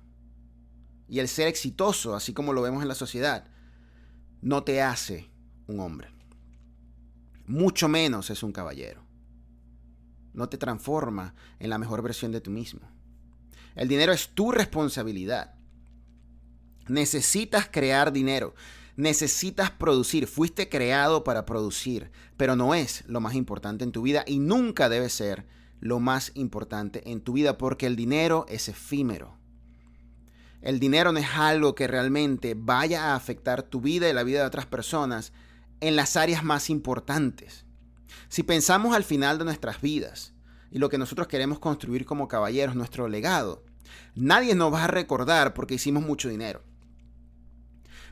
y 1.09 1.21
el 1.21 1.29
ser 1.29 1.49
exitoso, 1.49 2.15
así 2.15 2.33
como 2.33 2.53
lo 2.53 2.63
vemos 2.63 2.83
en 2.83 2.89
la 2.89 2.95
sociedad, 2.95 3.47
no 4.43 4.65
te 4.65 4.83
hace 4.83 5.31
un 5.67 5.81
hombre. 5.81 6.09
Mucho 7.47 7.89
menos 7.89 8.31
es 8.31 8.43
un 8.43 8.53
caballero. 8.53 9.05
No 10.33 10.49
te 10.49 10.59
transforma 10.59 11.35
en 11.59 11.71
la 11.71 11.79
mejor 11.79 12.03
versión 12.03 12.33
de 12.33 12.41
tú 12.41 12.51
mismo. 12.51 12.81
El 13.75 13.89
dinero 13.89 14.13
es 14.13 14.31
tu 14.31 14.51
responsabilidad. 14.51 15.55
Necesitas 16.89 17.69
crear 17.71 18.13
dinero. 18.13 18.55
Necesitas 18.97 19.71
producir. 19.71 20.27
Fuiste 20.27 20.69
creado 20.69 21.25
para 21.25 21.45
producir, 21.45 22.11
pero 22.37 22.57
no 22.57 22.75
es 22.75 23.05
lo 23.07 23.21
más 23.21 23.35
importante 23.35 23.85
en 23.85 23.93
tu 23.93 24.03
vida 24.03 24.25
y 24.27 24.39
nunca 24.39 24.89
debe 24.89 25.09
ser 25.09 25.47
lo 25.81 26.01
más 26.01 26.33
importante 26.35 27.11
en 27.11 27.21
tu 27.21 27.35
vida 27.35 27.59
porque 27.59 27.87
el 27.87 27.97
dinero 27.97 28.47
es 28.49 28.69
efímero. 28.69 29.37
El 30.63 30.81
dinero 30.81 31.13
no 31.13 31.19
es 31.19 31.29
algo 31.35 31.75
que 31.75 31.87
realmente 31.87 32.55
vaya 32.57 33.07
a 33.07 33.15
afectar 33.15 33.63
tu 33.63 33.81
vida 33.81 34.09
y 34.09 34.13
la 34.13 34.25
vida 34.25 34.41
de 34.41 34.47
otras 34.47 34.67
personas 34.67 35.33
en 35.81 35.97
las 35.97 36.17
áreas 36.17 36.43
más 36.43 36.71
importantes. 36.71 37.67
Si 38.29 38.43
pensamos 38.43 38.97
al 38.97 39.05
final 39.05 39.39
de 39.39 39.45
nuestras 39.45 39.81
vidas 39.81 40.33
y 40.71 40.79
lo 40.79 40.89
que 40.89 40.99
nosotros 40.99 41.29
queremos 41.29 41.59
construir 41.59 42.07
como 42.07 42.27
caballeros, 42.27 42.75
nuestro 42.75 43.09
legado, 43.09 43.65
nadie 44.15 44.55
nos 44.55 44.73
va 44.73 44.85
a 44.85 44.89
recordar 44.89 45.55
porque 45.55 45.75
hicimos 45.75 46.03
mucho 46.03 46.29
dinero. 46.29 46.63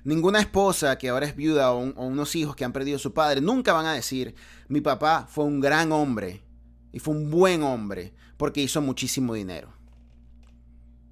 Ninguna 0.05 0.41
esposa 0.41 0.99
que 0.99 1.09
ahora 1.09 1.27
es 1.27 1.35
viuda 1.35 1.73
o, 1.73 1.79
unos 1.79 2.37
hijos 2.37 2.55
que 2.55 2.65
han 2.65 2.73
perdido 2.73 2.97
a 2.97 3.01
su 3.01 3.15
padre 3.15 3.41
nunca 3.41 3.73
van 3.73 3.87
a 3.87 3.95
decir, 3.95 4.35
mi 4.69 4.83
papá 4.83 5.27
fue 5.29 5.45
un 5.45 5.61
gran 5.61 5.93
hombre 5.93 6.43
y 6.93 6.99
fue 6.99 7.15
un 7.15 7.31
buen 7.31 7.63
hombre 7.63 8.13
porque 8.37 8.61
hizo 8.61 8.83
muchísimo 8.83 9.33
dinero. 9.33 9.73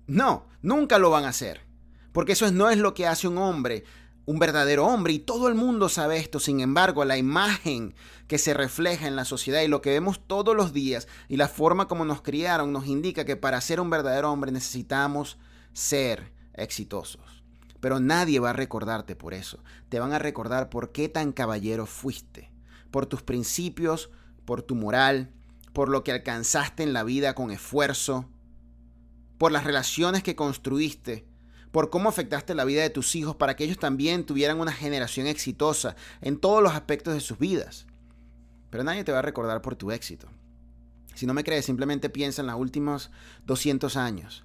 No, 0.07 0.47
nunca 0.61 0.99
lo 0.99 1.09
van 1.11 1.25
a 1.25 1.31
hacer. 1.31 1.63
Porque 2.13 2.33
eso 2.33 2.51
no 2.53 2.69
es 2.69 2.77
lo 2.77 2.93
que 2.93 3.07
hace 3.07 3.27
un 3.27 3.39
hombre, 3.39 3.85
un 4.27 4.39
verdadero 4.39 4.87
hombre. 4.87 5.15
Y 5.15 5.19
todo 5.21 5.49
el 5.49 5.55
mundo 5.55 5.89
sabe 5.89 6.19
esto. 6.19 6.39
Sin 6.39 6.61
embargo, 6.61 7.05
la 7.07 7.17
imagen 7.17 7.95
que 8.29 8.37
se 8.37 8.53
refleja 8.53 9.09
en 9.09 9.17
la 9.17 9.25
sociedad 9.25 9.63
y 9.63 9.69
lo 9.69 9.81
que 9.81 9.91
vemos 9.91 10.21
todos 10.27 10.55
los 10.55 10.75
días 10.75 11.09
y 11.29 11.37
la 11.37 11.49
forma 11.49 11.89
como 11.89 12.05
nos 12.05 12.21
criaron 12.21 12.73
nos 12.73 12.87
indica 12.87 13.25
que 13.25 13.37
para 13.37 13.61
ser 13.63 13.81
un 13.81 13.89
verdadero 13.89 14.31
hombre 14.31 14.53
necesitamos 14.53 15.39
ser 15.73 16.33
exitosos. 16.55 17.42
Pero 17.83 17.99
nadie 17.99 18.39
va 18.39 18.51
a 18.51 18.53
recordarte 18.53 19.17
por 19.17 19.35
eso. 19.35 19.59
Te 19.89 19.99
van 19.99 20.13
a 20.13 20.21
recordar 20.21 20.71
por 20.71 20.93
qué 20.93 21.09
tan 21.09 21.33
caballero 21.33 21.85
fuiste. 21.85 22.53
Por 22.93 23.07
tus 23.07 23.23
principios, 23.23 24.09
por 24.45 24.63
tu 24.63 24.77
moral, 24.77 25.33
por 25.73 25.89
lo 25.89 26.05
que 26.05 26.13
alcanzaste 26.13 26.85
en 26.85 26.93
la 26.93 27.03
vida 27.03 27.35
con 27.35 27.51
esfuerzo, 27.51 28.29
por 29.37 29.51
las 29.51 29.65
relaciones 29.65 30.23
que 30.23 30.37
construiste, 30.37 31.27
por 31.73 31.91
cómo 31.91 32.09
afectaste 32.09 32.55
la 32.55 32.65
vida 32.65 32.83
de 32.83 32.91
tus 32.91 33.17
hijos 33.17 33.35
para 33.35 33.57
que 33.57 33.65
ellos 33.65 33.81
también 33.81 34.27
tuvieran 34.27 34.61
una 34.61 34.73
generación 34.73 35.27
exitosa 35.27 35.97
en 36.21 36.39
todos 36.39 36.63
los 36.63 36.75
aspectos 36.75 37.15
de 37.15 37.21
sus 37.21 37.41
vidas. 37.41 37.87
Pero 38.71 38.85
nadie 38.85 39.03
te 39.03 39.11
va 39.11 39.19
a 39.19 39.23
recordar 39.23 39.61
por 39.61 39.75
tu 39.75 39.91
éxito. 39.91 40.29
Si 41.17 41.27
no 41.27 41.35
me 41.35 41.43
crees, 41.43 41.65
simplemente 41.65 42.11
piensa 42.11 42.43
en 42.43 42.47
los 42.47 42.61
últimos 42.61 43.11
200 43.47 43.97
años. 43.97 44.45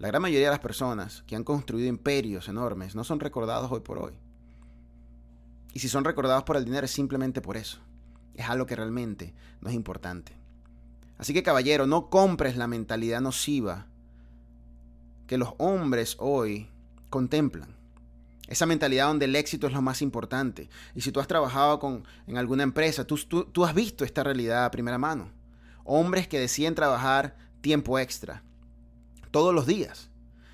La 0.00 0.08
gran 0.08 0.22
mayoría 0.22 0.46
de 0.46 0.52
las 0.52 0.60
personas 0.60 1.22
que 1.26 1.36
han 1.36 1.44
construido 1.44 1.86
imperios 1.86 2.48
enormes 2.48 2.94
no 2.94 3.04
son 3.04 3.20
recordados 3.20 3.70
hoy 3.70 3.80
por 3.80 3.98
hoy. 3.98 4.14
Y 5.74 5.80
si 5.80 5.90
son 5.90 6.04
recordados 6.04 6.42
por 6.44 6.56
el 6.56 6.64
dinero 6.64 6.86
es 6.86 6.90
simplemente 6.90 7.42
por 7.42 7.58
eso. 7.58 7.80
Es 8.34 8.48
algo 8.48 8.64
que 8.64 8.76
realmente 8.76 9.34
no 9.60 9.68
es 9.68 9.74
importante. 9.74 10.32
Así 11.18 11.34
que 11.34 11.42
caballero, 11.42 11.86
no 11.86 12.08
compres 12.08 12.56
la 12.56 12.66
mentalidad 12.66 13.20
nociva 13.20 13.88
que 15.26 15.36
los 15.36 15.52
hombres 15.58 16.16
hoy 16.18 16.70
contemplan. 17.10 17.76
Esa 18.48 18.64
mentalidad 18.64 19.08
donde 19.08 19.26
el 19.26 19.36
éxito 19.36 19.66
es 19.66 19.74
lo 19.74 19.82
más 19.82 20.00
importante. 20.00 20.70
Y 20.94 21.02
si 21.02 21.12
tú 21.12 21.20
has 21.20 21.28
trabajado 21.28 21.78
con, 21.78 22.04
en 22.26 22.38
alguna 22.38 22.62
empresa, 22.62 23.06
tú, 23.06 23.18
tú 23.18 23.66
has 23.66 23.74
visto 23.74 24.06
esta 24.06 24.24
realidad 24.24 24.64
a 24.64 24.70
primera 24.70 24.96
mano. 24.96 25.30
Hombres 25.84 26.26
que 26.26 26.40
deciden 26.40 26.74
trabajar 26.74 27.36
tiempo 27.60 27.98
extra, 27.98 28.42
todos 29.30 29.54
los 29.54 29.66
días. 29.66 30.10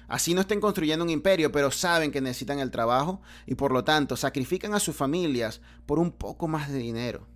Así 0.08 0.34
no 0.34 0.40
estén 0.40 0.60
construyendo 0.60 1.04
un 1.04 1.10
imperio, 1.10 1.50
pero 1.50 1.70
saben 1.70 2.12
que 2.12 2.20
necesitan 2.20 2.60
el 2.60 2.70
trabajo 2.70 3.20
y 3.44 3.56
por 3.56 3.72
lo 3.72 3.82
tanto 3.84 4.16
sacrifican 4.16 4.74
a 4.74 4.80
sus 4.80 4.94
familias 4.94 5.60
por 5.84 5.98
un 5.98 6.12
poco 6.12 6.46
más 6.46 6.70
de 6.70 6.78
dinero. 6.78 7.26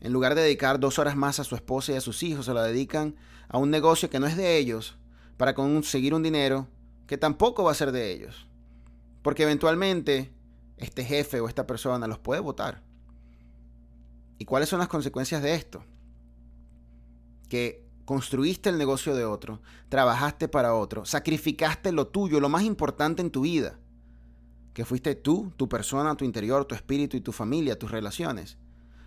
En 0.00 0.12
lugar 0.12 0.34
de 0.34 0.42
dedicar 0.42 0.80
dos 0.80 0.98
horas 0.98 1.16
más 1.16 1.38
a 1.38 1.44
su 1.44 1.54
esposa 1.54 1.92
y 1.92 1.96
a 1.96 2.00
sus 2.00 2.22
hijos, 2.22 2.46
se 2.46 2.54
la 2.54 2.62
dedican 2.62 3.16
a 3.48 3.58
un 3.58 3.70
negocio 3.70 4.08
que 4.08 4.20
no 4.20 4.26
es 4.26 4.36
de 4.36 4.56
ellos 4.56 4.96
para 5.36 5.54
conseguir 5.54 6.14
un 6.14 6.22
dinero 6.22 6.68
que 7.06 7.18
tampoco 7.18 7.64
va 7.64 7.72
a 7.72 7.76
ser 7.76 7.92
de 7.92 8.12
ellos. 8.12 8.46
Porque 9.22 9.42
eventualmente 9.42 10.32
este 10.76 11.04
jefe 11.04 11.40
o 11.40 11.48
esta 11.48 11.66
persona 11.66 12.06
los 12.06 12.18
puede 12.18 12.40
votar. 12.40 12.82
¿Y 14.38 14.44
cuáles 14.44 14.68
son 14.68 14.78
las 14.78 14.88
consecuencias 14.88 15.42
de 15.42 15.54
esto? 15.54 15.84
Que 17.48 17.85
construiste 18.06 18.70
el 18.70 18.78
negocio 18.78 19.14
de 19.14 19.26
otro, 19.26 19.60
trabajaste 19.90 20.48
para 20.48 20.74
otro, 20.74 21.04
sacrificaste 21.04 21.92
lo 21.92 22.06
tuyo, 22.06 22.40
lo 22.40 22.48
más 22.48 22.62
importante 22.62 23.20
en 23.20 23.30
tu 23.30 23.42
vida, 23.42 23.78
que 24.72 24.86
fuiste 24.86 25.14
tú, 25.14 25.52
tu 25.58 25.68
persona, 25.68 26.16
tu 26.16 26.24
interior, 26.24 26.64
tu 26.64 26.74
espíritu 26.74 27.18
y 27.18 27.20
tu 27.20 27.32
familia, 27.32 27.78
tus 27.78 27.90
relaciones 27.90 28.56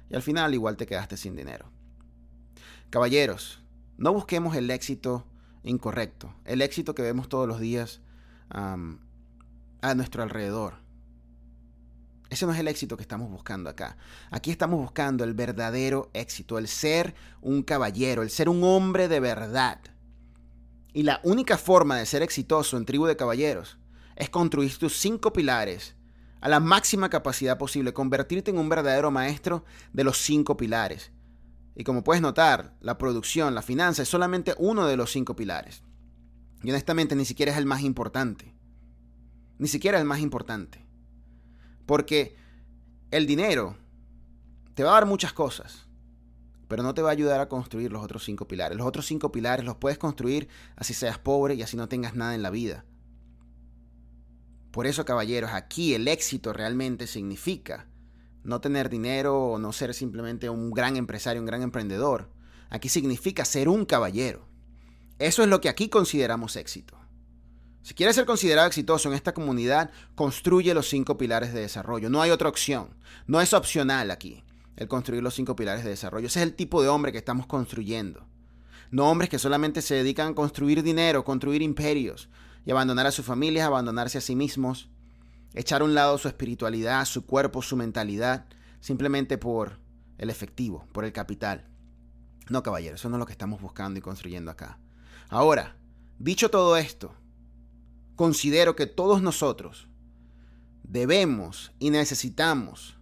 y 0.09 0.15
al 0.15 0.21
final 0.21 0.53
igual 0.53 0.77
te 0.77 0.85
quedaste 0.85 1.17
sin 1.17 1.35
dinero. 1.35 1.71
Caballeros, 2.89 3.61
no 3.97 4.13
busquemos 4.13 4.55
el 4.55 4.69
éxito 4.69 5.25
incorrecto, 5.63 6.33
el 6.45 6.61
éxito 6.61 6.95
que 6.95 7.01
vemos 7.01 7.29
todos 7.29 7.47
los 7.47 7.59
días 7.59 8.01
a 8.49 8.75
nuestro 9.95 10.23
alrededor. 10.23 10.75
Ese 12.29 12.45
no 12.45 12.53
es 12.53 12.59
el 12.59 12.67
éxito 12.67 12.95
que 12.95 13.01
estamos 13.01 13.29
buscando 13.29 13.69
acá. 13.69 13.97
Aquí 14.29 14.51
estamos 14.51 14.79
buscando 14.79 15.23
el 15.23 15.33
verdadero 15.33 16.11
éxito, 16.13 16.57
el 16.57 16.67
ser 16.67 17.15
un 17.41 17.63
caballero, 17.63 18.21
el 18.21 18.29
ser 18.29 18.49
un 18.49 18.63
hombre 18.63 19.07
de 19.07 19.19
verdad. 19.19 19.79
Y 20.93 21.03
la 21.03 21.21
única 21.23 21.57
forma 21.57 21.97
de 21.97 22.05
ser 22.05 22.21
exitoso 22.21 22.77
en 22.77 22.85
tribu 22.85 23.05
de 23.05 23.17
caballeros 23.17 23.77
es 24.15 24.29
construir 24.29 24.77
tus 24.77 24.97
cinco 24.97 25.33
pilares 25.33 25.95
a 26.41 26.49
la 26.49 26.59
máxima 26.59 27.09
capacidad 27.09 27.57
posible, 27.57 27.93
convertirte 27.93 28.51
en 28.51 28.59
un 28.59 28.69
verdadero 28.69 29.11
maestro 29.11 29.65
de 29.91 30.03
los 30.03 30.17
cinco 30.19 30.55
pilares. 30.55 31.11
Y 31.75 31.83
como 31.83 32.03
puedes 32.03 32.21
notar, 32.21 32.75
la 32.81 32.97
producción, 32.97 33.55
la 33.55 33.61
finanza 33.61 34.03
es 34.03 34.09
solamente 34.09 34.53
uno 34.57 34.85
de 34.85 34.97
los 34.97 35.11
cinco 35.11 35.35
pilares. 35.35 35.83
Y 36.61 36.69
honestamente 36.69 37.15
ni 37.15 37.25
siquiera 37.25 37.51
es 37.51 37.57
el 37.57 37.65
más 37.65 37.81
importante. 37.81 38.53
Ni 39.57 39.67
siquiera 39.67 39.99
el 39.99 40.05
más 40.05 40.19
importante. 40.19 40.88
Porque 41.89 42.35
el 43.09 43.25
dinero 43.25 43.75
te 44.75 44.83
va 44.83 44.91
a 44.91 44.93
dar 44.93 45.07
muchas 45.07 45.33
cosas, 45.33 45.87
pero 46.67 46.83
no 46.83 46.93
te 46.93 47.01
va 47.01 47.09
a 47.09 47.13
ayudar 47.13 47.39
a 47.39 47.49
construir 47.49 47.91
los 47.91 48.03
otros 48.03 48.23
cinco 48.23 48.47
pilares. 48.47 48.77
Los 48.77 48.85
otros 48.85 49.07
cinco 49.07 49.31
pilares 49.31 49.65
los 49.65 49.77
puedes 49.77 49.97
construir 49.97 50.49
así 50.75 50.93
seas 50.93 51.17
pobre 51.17 51.55
y 51.55 51.63
así 51.63 51.77
no 51.77 51.89
tengas 51.89 52.13
nada 52.13 52.35
en 52.35 52.43
la 52.43 52.51
vida. 52.51 52.85
Por 54.69 54.85
eso, 54.85 55.03
caballeros, 55.03 55.49
aquí 55.51 55.95
el 55.95 56.07
éxito 56.07 56.53
realmente 56.53 57.07
significa 57.07 57.87
no 58.43 58.61
tener 58.61 58.87
dinero 58.91 59.45
o 59.45 59.57
no 59.57 59.73
ser 59.73 59.95
simplemente 59.95 60.47
un 60.47 60.69
gran 60.69 60.95
empresario, 60.95 61.41
un 61.41 61.47
gran 61.47 61.63
emprendedor. 61.63 62.29
Aquí 62.69 62.87
significa 62.87 63.45
ser 63.45 63.67
un 63.67 63.85
caballero. 63.85 64.45
Eso 65.17 65.41
es 65.41 65.49
lo 65.49 65.59
que 65.59 65.69
aquí 65.69 65.89
consideramos 65.89 66.55
éxito. 66.55 66.99
Si 67.81 67.93
quieres 67.93 68.15
ser 68.15 68.25
considerado 68.25 68.67
exitoso 68.67 69.09
en 69.09 69.15
esta 69.15 69.33
comunidad, 69.33 69.89
construye 70.15 70.73
los 70.73 70.89
cinco 70.89 71.17
pilares 71.17 71.53
de 71.53 71.61
desarrollo. 71.61 72.09
No 72.09 72.21
hay 72.21 72.31
otra 72.31 72.49
opción. 72.49 72.89
No 73.25 73.41
es 73.41 73.53
opcional 73.53 74.11
aquí 74.11 74.43
el 74.75 74.87
construir 74.87 75.21
los 75.21 75.33
cinco 75.33 75.55
pilares 75.55 75.83
de 75.83 75.89
desarrollo. 75.89 76.27
Ese 76.27 76.39
es 76.39 76.43
el 76.43 76.55
tipo 76.55 76.81
de 76.81 76.87
hombre 76.87 77.11
que 77.11 77.17
estamos 77.17 77.45
construyendo. 77.45 78.25
No 78.91 79.09
hombres 79.09 79.29
que 79.29 79.37
solamente 79.37 79.81
se 79.81 79.95
dedican 79.95 80.29
a 80.29 80.35
construir 80.35 80.83
dinero, 80.83 81.23
construir 81.25 81.61
imperios 81.61 82.29
y 82.65 82.71
abandonar 82.71 83.05
a 83.05 83.11
sus 83.11 83.25
familias, 83.25 83.67
abandonarse 83.67 84.17
a 84.17 84.21
sí 84.21 84.35
mismos, 84.35 84.89
echar 85.53 85.81
a 85.81 85.85
un 85.85 85.95
lado 85.95 86.17
su 86.17 86.27
espiritualidad, 86.27 87.05
su 87.05 87.25
cuerpo, 87.25 87.61
su 87.61 87.75
mentalidad, 87.75 88.45
simplemente 88.79 89.37
por 89.37 89.79
el 90.17 90.29
efectivo, 90.29 90.85
por 90.91 91.05
el 91.05 91.11
capital. 91.11 91.65
No, 92.49 92.63
caballero, 92.63 92.95
eso 92.95 93.09
no 93.09 93.17
es 93.17 93.19
lo 93.19 93.25
que 93.25 93.33
estamos 93.33 93.61
buscando 93.61 93.99
y 93.99 94.01
construyendo 94.01 94.49
acá. 94.49 94.79
Ahora, 95.29 95.75
dicho 96.17 96.49
todo 96.49 96.77
esto, 96.77 97.13
considero 98.19 98.75
que 98.75 98.85
todos 98.85 99.21
nosotros 99.21 99.87
debemos 100.83 101.71
y 101.79 101.89
necesitamos 101.89 102.97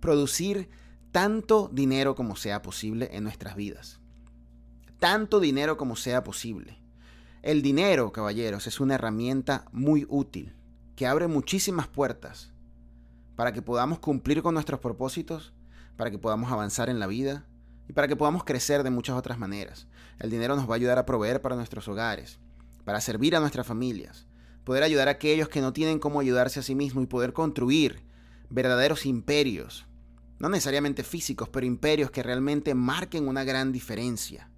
producir 0.00 0.68
tanto 1.12 1.70
dinero 1.72 2.16
como 2.16 2.34
sea 2.34 2.62
posible 2.62 3.08
en 3.12 3.22
nuestras 3.22 3.54
vidas. 3.54 4.00
Tanto 4.98 5.38
dinero 5.38 5.76
como 5.76 5.94
sea 5.94 6.24
posible. 6.24 6.80
El 7.42 7.62
dinero, 7.62 8.10
caballeros, 8.10 8.66
es 8.66 8.80
una 8.80 8.96
herramienta 8.96 9.66
muy 9.70 10.04
útil 10.08 10.52
que 10.96 11.06
abre 11.06 11.28
muchísimas 11.28 11.86
puertas 11.86 12.52
para 13.36 13.52
que 13.52 13.62
podamos 13.62 14.00
cumplir 14.00 14.42
con 14.42 14.54
nuestros 14.54 14.80
propósitos, 14.80 15.52
para 15.96 16.10
que 16.10 16.18
podamos 16.18 16.50
avanzar 16.50 16.90
en 16.90 16.98
la 16.98 17.06
vida 17.06 17.46
y 17.88 17.92
para 17.92 18.08
que 18.08 18.16
podamos 18.16 18.42
crecer 18.42 18.82
de 18.82 18.90
muchas 18.90 19.14
otras 19.14 19.38
maneras. 19.38 19.86
El 20.18 20.28
dinero 20.28 20.56
nos 20.56 20.68
va 20.68 20.72
a 20.72 20.74
ayudar 20.74 20.98
a 20.98 21.06
proveer 21.06 21.40
para 21.40 21.54
nuestros 21.54 21.86
hogares, 21.86 22.40
para 22.84 23.00
servir 23.00 23.36
a 23.36 23.40
nuestras 23.40 23.64
familias, 23.64 24.26
poder 24.66 24.82
ayudar 24.82 25.06
a 25.06 25.12
aquellos 25.12 25.48
que 25.48 25.60
no 25.60 25.72
tienen 25.72 26.00
cómo 26.00 26.18
ayudarse 26.18 26.58
a 26.58 26.62
sí 26.64 26.74
mismos 26.74 27.04
y 27.04 27.06
poder 27.06 27.32
construir 27.32 28.02
verdaderos 28.50 29.06
imperios, 29.06 29.86
no 30.40 30.48
necesariamente 30.48 31.04
físicos, 31.04 31.48
pero 31.48 31.66
imperios 31.66 32.10
que 32.10 32.24
realmente 32.24 32.74
marquen 32.74 33.28
una 33.28 33.44
gran 33.44 33.70
diferencia. 33.70 34.50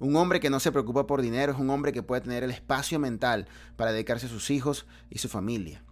Un 0.00 0.16
hombre 0.16 0.40
que 0.40 0.50
no 0.50 0.58
se 0.58 0.72
preocupa 0.72 1.06
por 1.06 1.22
dinero 1.22 1.52
es 1.52 1.58
un 1.60 1.70
hombre 1.70 1.92
que 1.92 2.02
puede 2.02 2.22
tener 2.22 2.42
el 2.42 2.50
espacio 2.50 2.98
mental 2.98 3.46
para 3.76 3.92
dedicarse 3.92 4.26
a 4.26 4.28
sus 4.28 4.50
hijos 4.50 4.86
y 5.08 5.18
su 5.18 5.28
familia, 5.28 5.84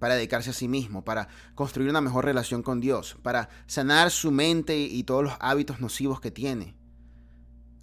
para 0.00 0.16
dedicarse 0.16 0.50
a 0.50 0.54
sí 0.54 0.66
mismo, 0.66 1.04
para 1.04 1.28
construir 1.54 1.88
una 1.88 2.00
mejor 2.00 2.24
relación 2.24 2.64
con 2.64 2.80
Dios, 2.80 3.16
para 3.22 3.48
sanar 3.68 4.10
su 4.10 4.32
mente 4.32 4.76
y 4.76 5.04
todos 5.04 5.22
los 5.22 5.34
hábitos 5.38 5.78
nocivos 5.78 6.20
que 6.20 6.32
tiene. 6.32 6.74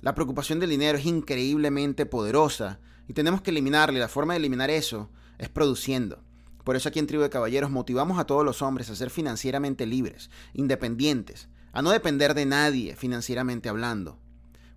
La 0.02 0.14
preocupación 0.14 0.60
del 0.60 0.72
dinero 0.72 0.98
es 0.98 1.06
increíblemente 1.06 2.06
poderosa 2.06 2.82
y 3.12 3.14
tenemos 3.14 3.42
que 3.42 3.52
eliminarla 3.52 3.98
y 3.98 4.00
la 4.00 4.08
forma 4.08 4.32
de 4.32 4.38
eliminar 4.40 4.70
eso 4.70 5.10
es 5.38 5.50
produciendo. 5.50 6.24
Por 6.64 6.78
eso 6.78 6.88
aquí 6.88 6.98
en 6.98 7.08
Tribu 7.08 7.24
de 7.24 7.30
Caballeros 7.30 7.70
motivamos 7.70 8.18
a 8.18 8.24
todos 8.24 8.46
los 8.46 8.62
hombres 8.62 8.90
a 8.90 8.96
ser 8.96 9.10
financieramente 9.10 9.86
libres, 9.86 10.30
independientes, 10.54 11.50
a 11.74 11.82
no 11.82 11.92
depender 11.92 12.34
de 12.34 12.46
nadie 12.46 12.96
financieramente 12.96 13.68
hablando, 13.68 14.18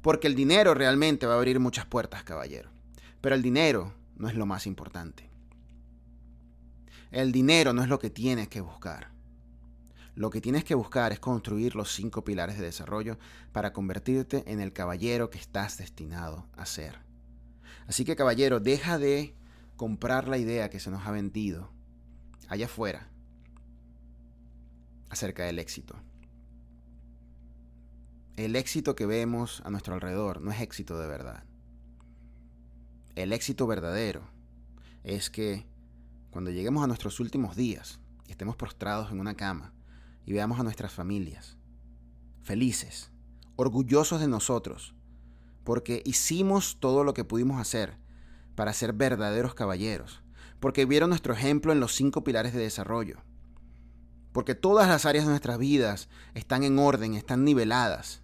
porque 0.03 0.27
el 0.27 0.35
dinero 0.35 0.75
realmente 0.75 1.27
va 1.27 1.35
a 1.35 1.37
abrir 1.37 1.61
muchas 1.61 1.87
puertas, 1.87 2.25
caballero. 2.25 2.71
Pero 3.21 3.37
el 3.37 3.43
dinero 3.43 3.95
no 4.17 4.29
es 4.29 4.35
lo 4.35 4.47
más 4.47 4.67
importante. 4.67 5.31
El 7.13 7.31
dinero 7.31 7.73
no 7.73 7.85
es 7.85 7.89
lo 7.89 8.01
que 8.01 8.11
tienes 8.11 8.49
que 8.49 8.61
buscar. 8.61 9.13
Lo 10.17 10.31
que 10.31 10.41
tienes 10.41 10.65
que 10.65 10.75
buscar 10.75 11.13
es 11.13 11.21
construir 11.21 11.77
los 11.77 11.95
cinco 11.95 12.25
pilares 12.25 12.59
de 12.59 12.65
desarrollo 12.65 13.17
para 13.53 13.73
convertirte 13.73 14.43
en 14.49 14.59
el 14.59 14.73
caballero 14.73 15.31
que 15.31 15.39
estás 15.39 15.79
destinado 15.79 16.49
a 16.57 16.67
ser. 16.67 17.04
Así 17.87 18.05
que 18.05 18.17
caballero, 18.17 18.61
deja 18.61 18.99
de 18.99 19.35
comprar 19.77 20.29
la 20.29 20.39
idea 20.39 20.71
que 20.71 20.81
se 20.81 20.91
nos 20.91 21.07
ha 21.07 21.11
vendido 21.11 21.71
allá 22.49 22.67
afuera 22.67 23.09
acerca 25.11 25.45
del 25.45 25.59
éxito. 25.59 25.97
El 28.37 28.57
éxito 28.57 28.97
que 28.97 29.07
vemos 29.07 29.63
a 29.65 29.71
nuestro 29.71 29.95
alrededor 29.95 30.41
no 30.41 30.51
es 30.51 30.61
éxito 30.61 30.99
de 30.99 31.07
verdad. 31.07 31.45
El 33.15 33.33
éxito 33.33 33.67
verdadero 33.67 34.23
es 35.05 35.31
que 35.31 35.67
cuando 36.31 36.51
lleguemos 36.51 36.83
a 36.83 36.89
nuestros 36.89 37.21
últimos 37.21 37.55
días 37.55 38.01
y 38.27 38.33
estemos 38.33 38.57
prostrados 38.57 39.13
en 39.13 39.21
una 39.21 39.35
cama 39.35 39.73
y 40.27 40.33
veamos 40.33 40.59
a 40.59 40.65
nuestras 40.65 40.93
familias 40.93 41.57
felices, 42.43 43.11
orgullosos 43.57 44.21
de 44.21 44.29
nosotros, 44.29 44.95
porque 45.65 46.03
hicimos 46.05 46.77
todo 46.79 47.05
lo 47.05 47.15
que 47.15 47.25
pudimos 47.25 47.61
hacer 47.61 47.97
para 48.55 48.73
ser 48.73 48.93
verdaderos 48.93 49.55
caballeros, 49.55 50.23
porque 50.61 50.85
vieron 50.85 51.11
nuestro 51.11 51.35
ejemplo 51.35 51.73
en 51.73 51.81
los 51.81 51.95
cinco 51.95 52.23
pilares 52.23 52.53
de 52.53 52.61
desarrollo, 52.61 53.19
porque 54.33 54.55
todas 54.55 54.89
las 54.89 55.07
áreas 55.07 55.25
de 55.25 55.31
nuestras 55.31 55.59
vidas 55.59 56.09
están 56.35 56.63
en 56.65 56.79
orden, 56.79 57.15
están 57.15 57.45
niveladas, 57.45 58.23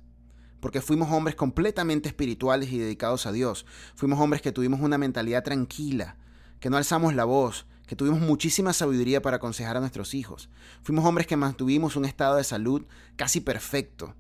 porque 0.61 0.81
fuimos 0.81 1.11
hombres 1.11 1.35
completamente 1.35 2.09
espirituales 2.09 2.71
y 2.71 2.79
dedicados 2.79 3.27
a 3.27 3.33
Dios. 3.33 3.65
Fuimos 3.95 4.21
hombres 4.21 4.43
que 4.43 4.53
tuvimos 4.53 4.81
una 4.81 4.99
mentalidad 4.99 5.43
tranquila, 5.43 6.17
que 6.61 6.69
no 6.69 6.77
alzamos 6.77 7.15
la 7.15 7.25
voz, 7.25 7.67
que 7.87 7.97
tuvimos 7.97 8.21
muchísima 8.21 8.73
sabiduría 8.73 9.23
para 9.23 9.39
aconsejar 9.39 9.77
a 9.77 9.81
nuestros 9.81 10.15
hijos. 10.15 10.51
Fuimos 10.83 11.05
hombres 11.05 11.27
que 11.27 11.37
mantuvimos 11.37 11.97
un 11.97 12.05
estado 12.05 12.37
de 12.37 12.45
salud 12.45 12.85
casi 13.17 13.41
perfecto, 13.41 14.15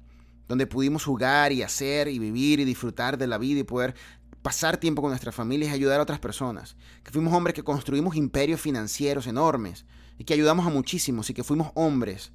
donde 0.50 0.66
pudimos 0.66 1.04
jugar 1.04 1.52
y 1.52 1.62
hacer 1.62 2.08
y 2.08 2.18
vivir 2.18 2.58
y 2.58 2.64
disfrutar 2.64 3.16
de 3.16 3.28
la 3.28 3.38
vida 3.38 3.60
y 3.60 3.62
poder 3.62 3.94
pasar 4.42 4.78
tiempo 4.78 5.00
con 5.00 5.12
nuestras 5.12 5.32
familias 5.32 5.70
y 5.70 5.74
ayudar 5.74 6.00
a 6.00 6.02
otras 6.02 6.18
personas. 6.18 6.74
Que 7.04 7.12
fuimos 7.12 7.32
hombres 7.32 7.54
que 7.54 7.62
construimos 7.62 8.16
imperios 8.16 8.60
financieros 8.60 9.28
enormes 9.28 9.84
y 10.18 10.24
que 10.24 10.34
ayudamos 10.34 10.66
a 10.66 10.70
muchísimos 10.70 11.30
y 11.30 11.34
que 11.34 11.44
fuimos 11.44 11.70
hombres 11.76 12.32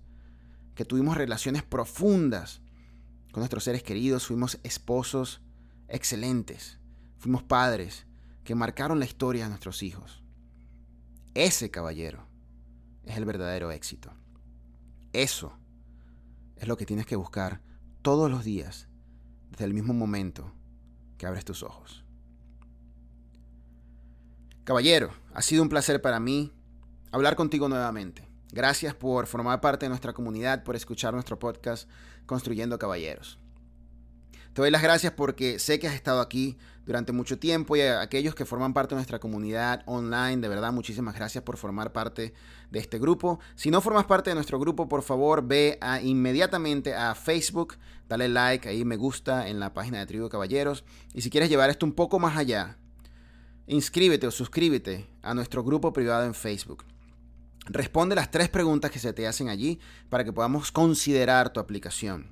que 0.75 0.85
tuvimos 0.85 1.17
relaciones 1.17 1.63
profundas 1.63 2.61
con 3.33 3.41
nuestros 3.41 3.65
seres 3.65 3.83
queridos, 3.83 4.27
fuimos 4.27 4.59
esposos 4.63 5.41
excelentes, 5.89 6.79
fuimos 7.17 7.43
padres 7.43 8.07
que 8.45 8.55
marcaron 8.55 8.97
la 8.97 9.05
historia 9.05 9.43
de 9.43 9.49
nuestros 9.49 9.83
hijos. 9.83 10.23
Ese 11.33 11.69
caballero 11.69 12.25
es 13.03 13.17
el 13.17 13.25
verdadero 13.25 13.71
éxito. 13.71 14.13
Eso 15.11 15.59
es 16.55 16.69
lo 16.69 16.77
que 16.77 16.85
tienes 16.85 17.05
que 17.05 17.17
buscar 17.17 17.74
todos 18.05 18.29
los 18.29 18.43
días, 18.43 18.87
desde 19.49 19.65
el 19.65 19.73
mismo 19.73 19.91
momento 19.91 20.53
que 21.17 21.25
abres 21.25 21.43
tus 21.43 21.63
ojos. 21.63 22.05
Caballero, 24.63 25.09
ha 25.33 25.41
sido 25.41 25.63
un 25.63 25.69
placer 25.69 26.03
para 26.03 26.19
mí 26.19 26.53
hablar 27.11 27.35
contigo 27.35 27.67
nuevamente. 27.67 28.29
Gracias 28.51 28.93
por 28.93 29.25
formar 29.25 29.59
parte 29.59 29.87
de 29.87 29.89
nuestra 29.89 30.13
comunidad, 30.13 30.63
por 30.63 30.75
escuchar 30.75 31.15
nuestro 31.15 31.39
podcast 31.39 31.89
Construyendo 32.27 32.77
Caballeros. 32.77 33.39
Te 34.53 34.61
doy 34.61 34.69
las 34.69 34.83
gracias 34.83 35.13
porque 35.13 35.57
sé 35.57 35.79
que 35.79 35.87
has 35.87 35.95
estado 35.95 36.21
aquí 36.21 36.59
durante 36.85 37.11
mucho 37.11 37.39
tiempo 37.39 37.75
y 37.75 37.81
a 37.81 38.01
aquellos 38.01 38.35
que 38.35 38.45
forman 38.45 38.73
parte 38.73 38.95
de 38.95 38.97
nuestra 38.97 39.19
comunidad 39.19 39.81
online, 39.85 40.37
de 40.37 40.47
verdad 40.47 40.71
muchísimas 40.71 41.15
gracias 41.15 41.43
por 41.43 41.57
formar 41.57 41.91
parte 41.91 42.33
de 42.69 42.79
este 42.79 42.99
grupo. 42.99 43.39
Si 43.55 43.71
no 43.71 43.81
formas 43.81 44.05
parte 44.05 44.29
de 44.29 44.35
nuestro 44.35 44.59
grupo, 44.59 44.87
por 44.87 45.01
favor 45.01 45.45
ve 45.45 45.79
inmediatamente 46.03 46.93
a 46.93 47.15
Facebook, 47.15 47.75
dale 48.07 48.29
like, 48.29 48.69
ahí 48.69 48.85
me 48.85 48.97
gusta 48.97 49.47
en 49.47 49.59
la 49.59 49.73
página 49.73 49.99
de 49.99 50.05
Tribu 50.05 50.29
Caballeros. 50.29 50.83
Y 51.13 51.21
si 51.21 51.29
quieres 51.29 51.49
llevar 51.49 51.69
esto 51.69 51.85
un 51.85 51.93
poco 51.93 52.19
más 52.19 52.37
allá, 52.37 52.77
inscríbete 53.67 54.27
o 54.27 54.31
suscríbete 54.31 55.07
a 55.23 55.33
nuestro 55.33 55.63
grupo 55.63 55.91
privado 55.91 56.25
en 56.25 56.35
Facebook. 56.35 56.85
Responde 57.67 58.13
las 58.13 58.29
tres 58.29 58.47
preguntas 58.49 58.91
que 58.91 58.99
se 58.99 59.11
te 59.11 59.25
hacen 59.25 59.49
allí 59.49 59.79
para 60.09 60.23
que 60.23 60.31
podamos 60.31 60.71
considerar 60.71 61.51
tu 61.51 61.59
aplicación. 61.59 62.29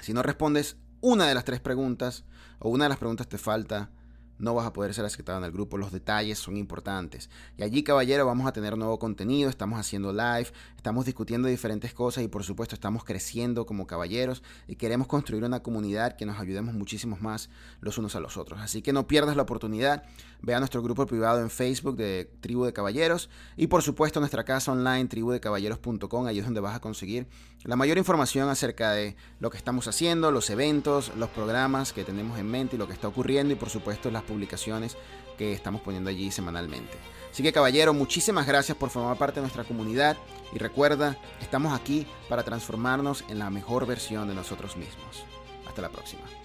Si 0.00 0.12
no 0.12 0.24
respondes 0.24 0.76
una 1.00 1.26
de 1.28 1.34
las 1.34 1.44
tres 1.44 1.60
preguntas 1.60 2.24
o 2.64 2.70
una 2.70 2.86
de 2.86 2.88
las 2.88 2.98
preguntas 2.98 3.28
te 3.28 3.36
falta, 3.36 3.90
no 4.38 4.54
vas 4.54 4.66
a 4.66 4.72
poder 4.72 4.94
ser 4.94 5.04
aceptado 5.04 5.38
en 5.38 5.44
el 5.44 5.52
grupo. 5.52 5.76
Los 5.76 5.92
detalles 5.92 6.38
son 6.38 6.56
importantes. 6.56 7.28
Y 7.58 7.62
allí, 7.62 7.82
caballero, 7.82 8.24
vamos 8.24 8.46
a 8.46 8.52
tener 8.52 8.76
nuevo 8.78 8.98
contenido. 8.98 9.50
Estamos 9.50 9.78
haciendo 9.78 10.12
live, 10.12 10.48
estamos 10.76 11.04
discutiendo 11.04 11.46
diferentes 11.46 11.92
cosas 11.92 12.24
y, 12.24 12.28
por 12.28 12.42
supuesto, 12.42 12.74
estamos 12.74 13.04
creciendo 13.04 13.66
como 13.66 13.86
caballeros 13.86 14.42
y 14.66 14.76
queremos 14.76 15.08
construir 15.08 15.44
una 15.44 15.62
comunidad 15.62 16.16
que 16.16 16.24
nos 16.24 16.40
ayudemos 16.40 16.74
muchísimos 16.74 17.20
más 17.20 17.50
los 17.82 17.98
unos 17.98 18.16
a 18.16 18.20
los 18.20 18.38
otros. 18.38 18.60
Así 18.60 18.80
que 18.80 18.94
no 18.94 19.06
pierdas 19.06 19.36
la 19.36 19.42
oportunidad. 19.42 20.04
Ve 20.40 20.54
a 20.54 20.58
nuestro 20.58 20.82
grupo 20.82 21.04
privado 21.06 21.40
en 21.40 21.50
Facebook 21.50 21.96
de 21.96 22.30
Tribu 22.40 22.64
de 22.64 22.72
Caballeros 22.72 23.28
y, 23.56 23.66
por 23.66 23.82
supuesto, 23.82 24.20
nuestra 24.20 24.44
casa 24.44 24.72
online, 24.72 25.06
tribudecaballeros.com. 25.06 26.26
Ahí 26.26 26.38
es 26.38 26.44
donde 26.46 26.60
vas 26.60 26.76
a 26.76 26.80
conseguir 26.80 27.28
la 27.64 27.76
mayor 27.76 27.98
información 27.98 28.48
acerca 28.48 28.92
de 28.92 29.16
lo 29.40 29.50
que 29.50 29.56
estamos 29.56 29.88
haciendo, 29.88 30.30
los 30.30 30.50
eventos, 30.50 31.12
los 31.16 31.30
programas 31.30 31.92
que 31.92 32.04
tenemos 32.04 32.38
en 32.38 32.46
mente 32.46 32.76
y 32.76 32.78
lo 32.78 32.86
que 32.86 32.92
está 32.92 33.08
ocurriendo 33.08 33.52
y 33.52 33.56
por 33.56 33.70
supuesto 33.70 34.10
las 34.10 34.22
publicaciones 34.22 34.96
que 35.38 35.52
estamos 35.52 35.80
poniendo 35.80 36.10
allí 36.10 36.30
semanalmente. 36.30 36.92
Así 37.30 37.42
que 37.42 37.52
caballero, 37.52 37.92
muchísimas 37.94 38.46
gracias 38.46 38.76
por 38.76 38.90
formar 38.90 39.16
parte 39.16 39.36
de 39.36 39.42
nuestra 39.42 39.64
comunidad 39.64 40.16
y 40.52 40.58
recuerda, 40.58 41.18
estamos 41.40 41.72
aquí 41.72 42.06
para 42.28 42.44
transformarnos 42.44 43.24
en 43.28 43.38
la 43.38 43.50
mejor 43.50 43.86
versión 43.86 44.28
de 44.28 44.34
nosotros 44.34 44.76
mismos. 44.76 45.24
Hasta 45.66 45.82
la 45.82 45.88
próxima. 45.88 46.43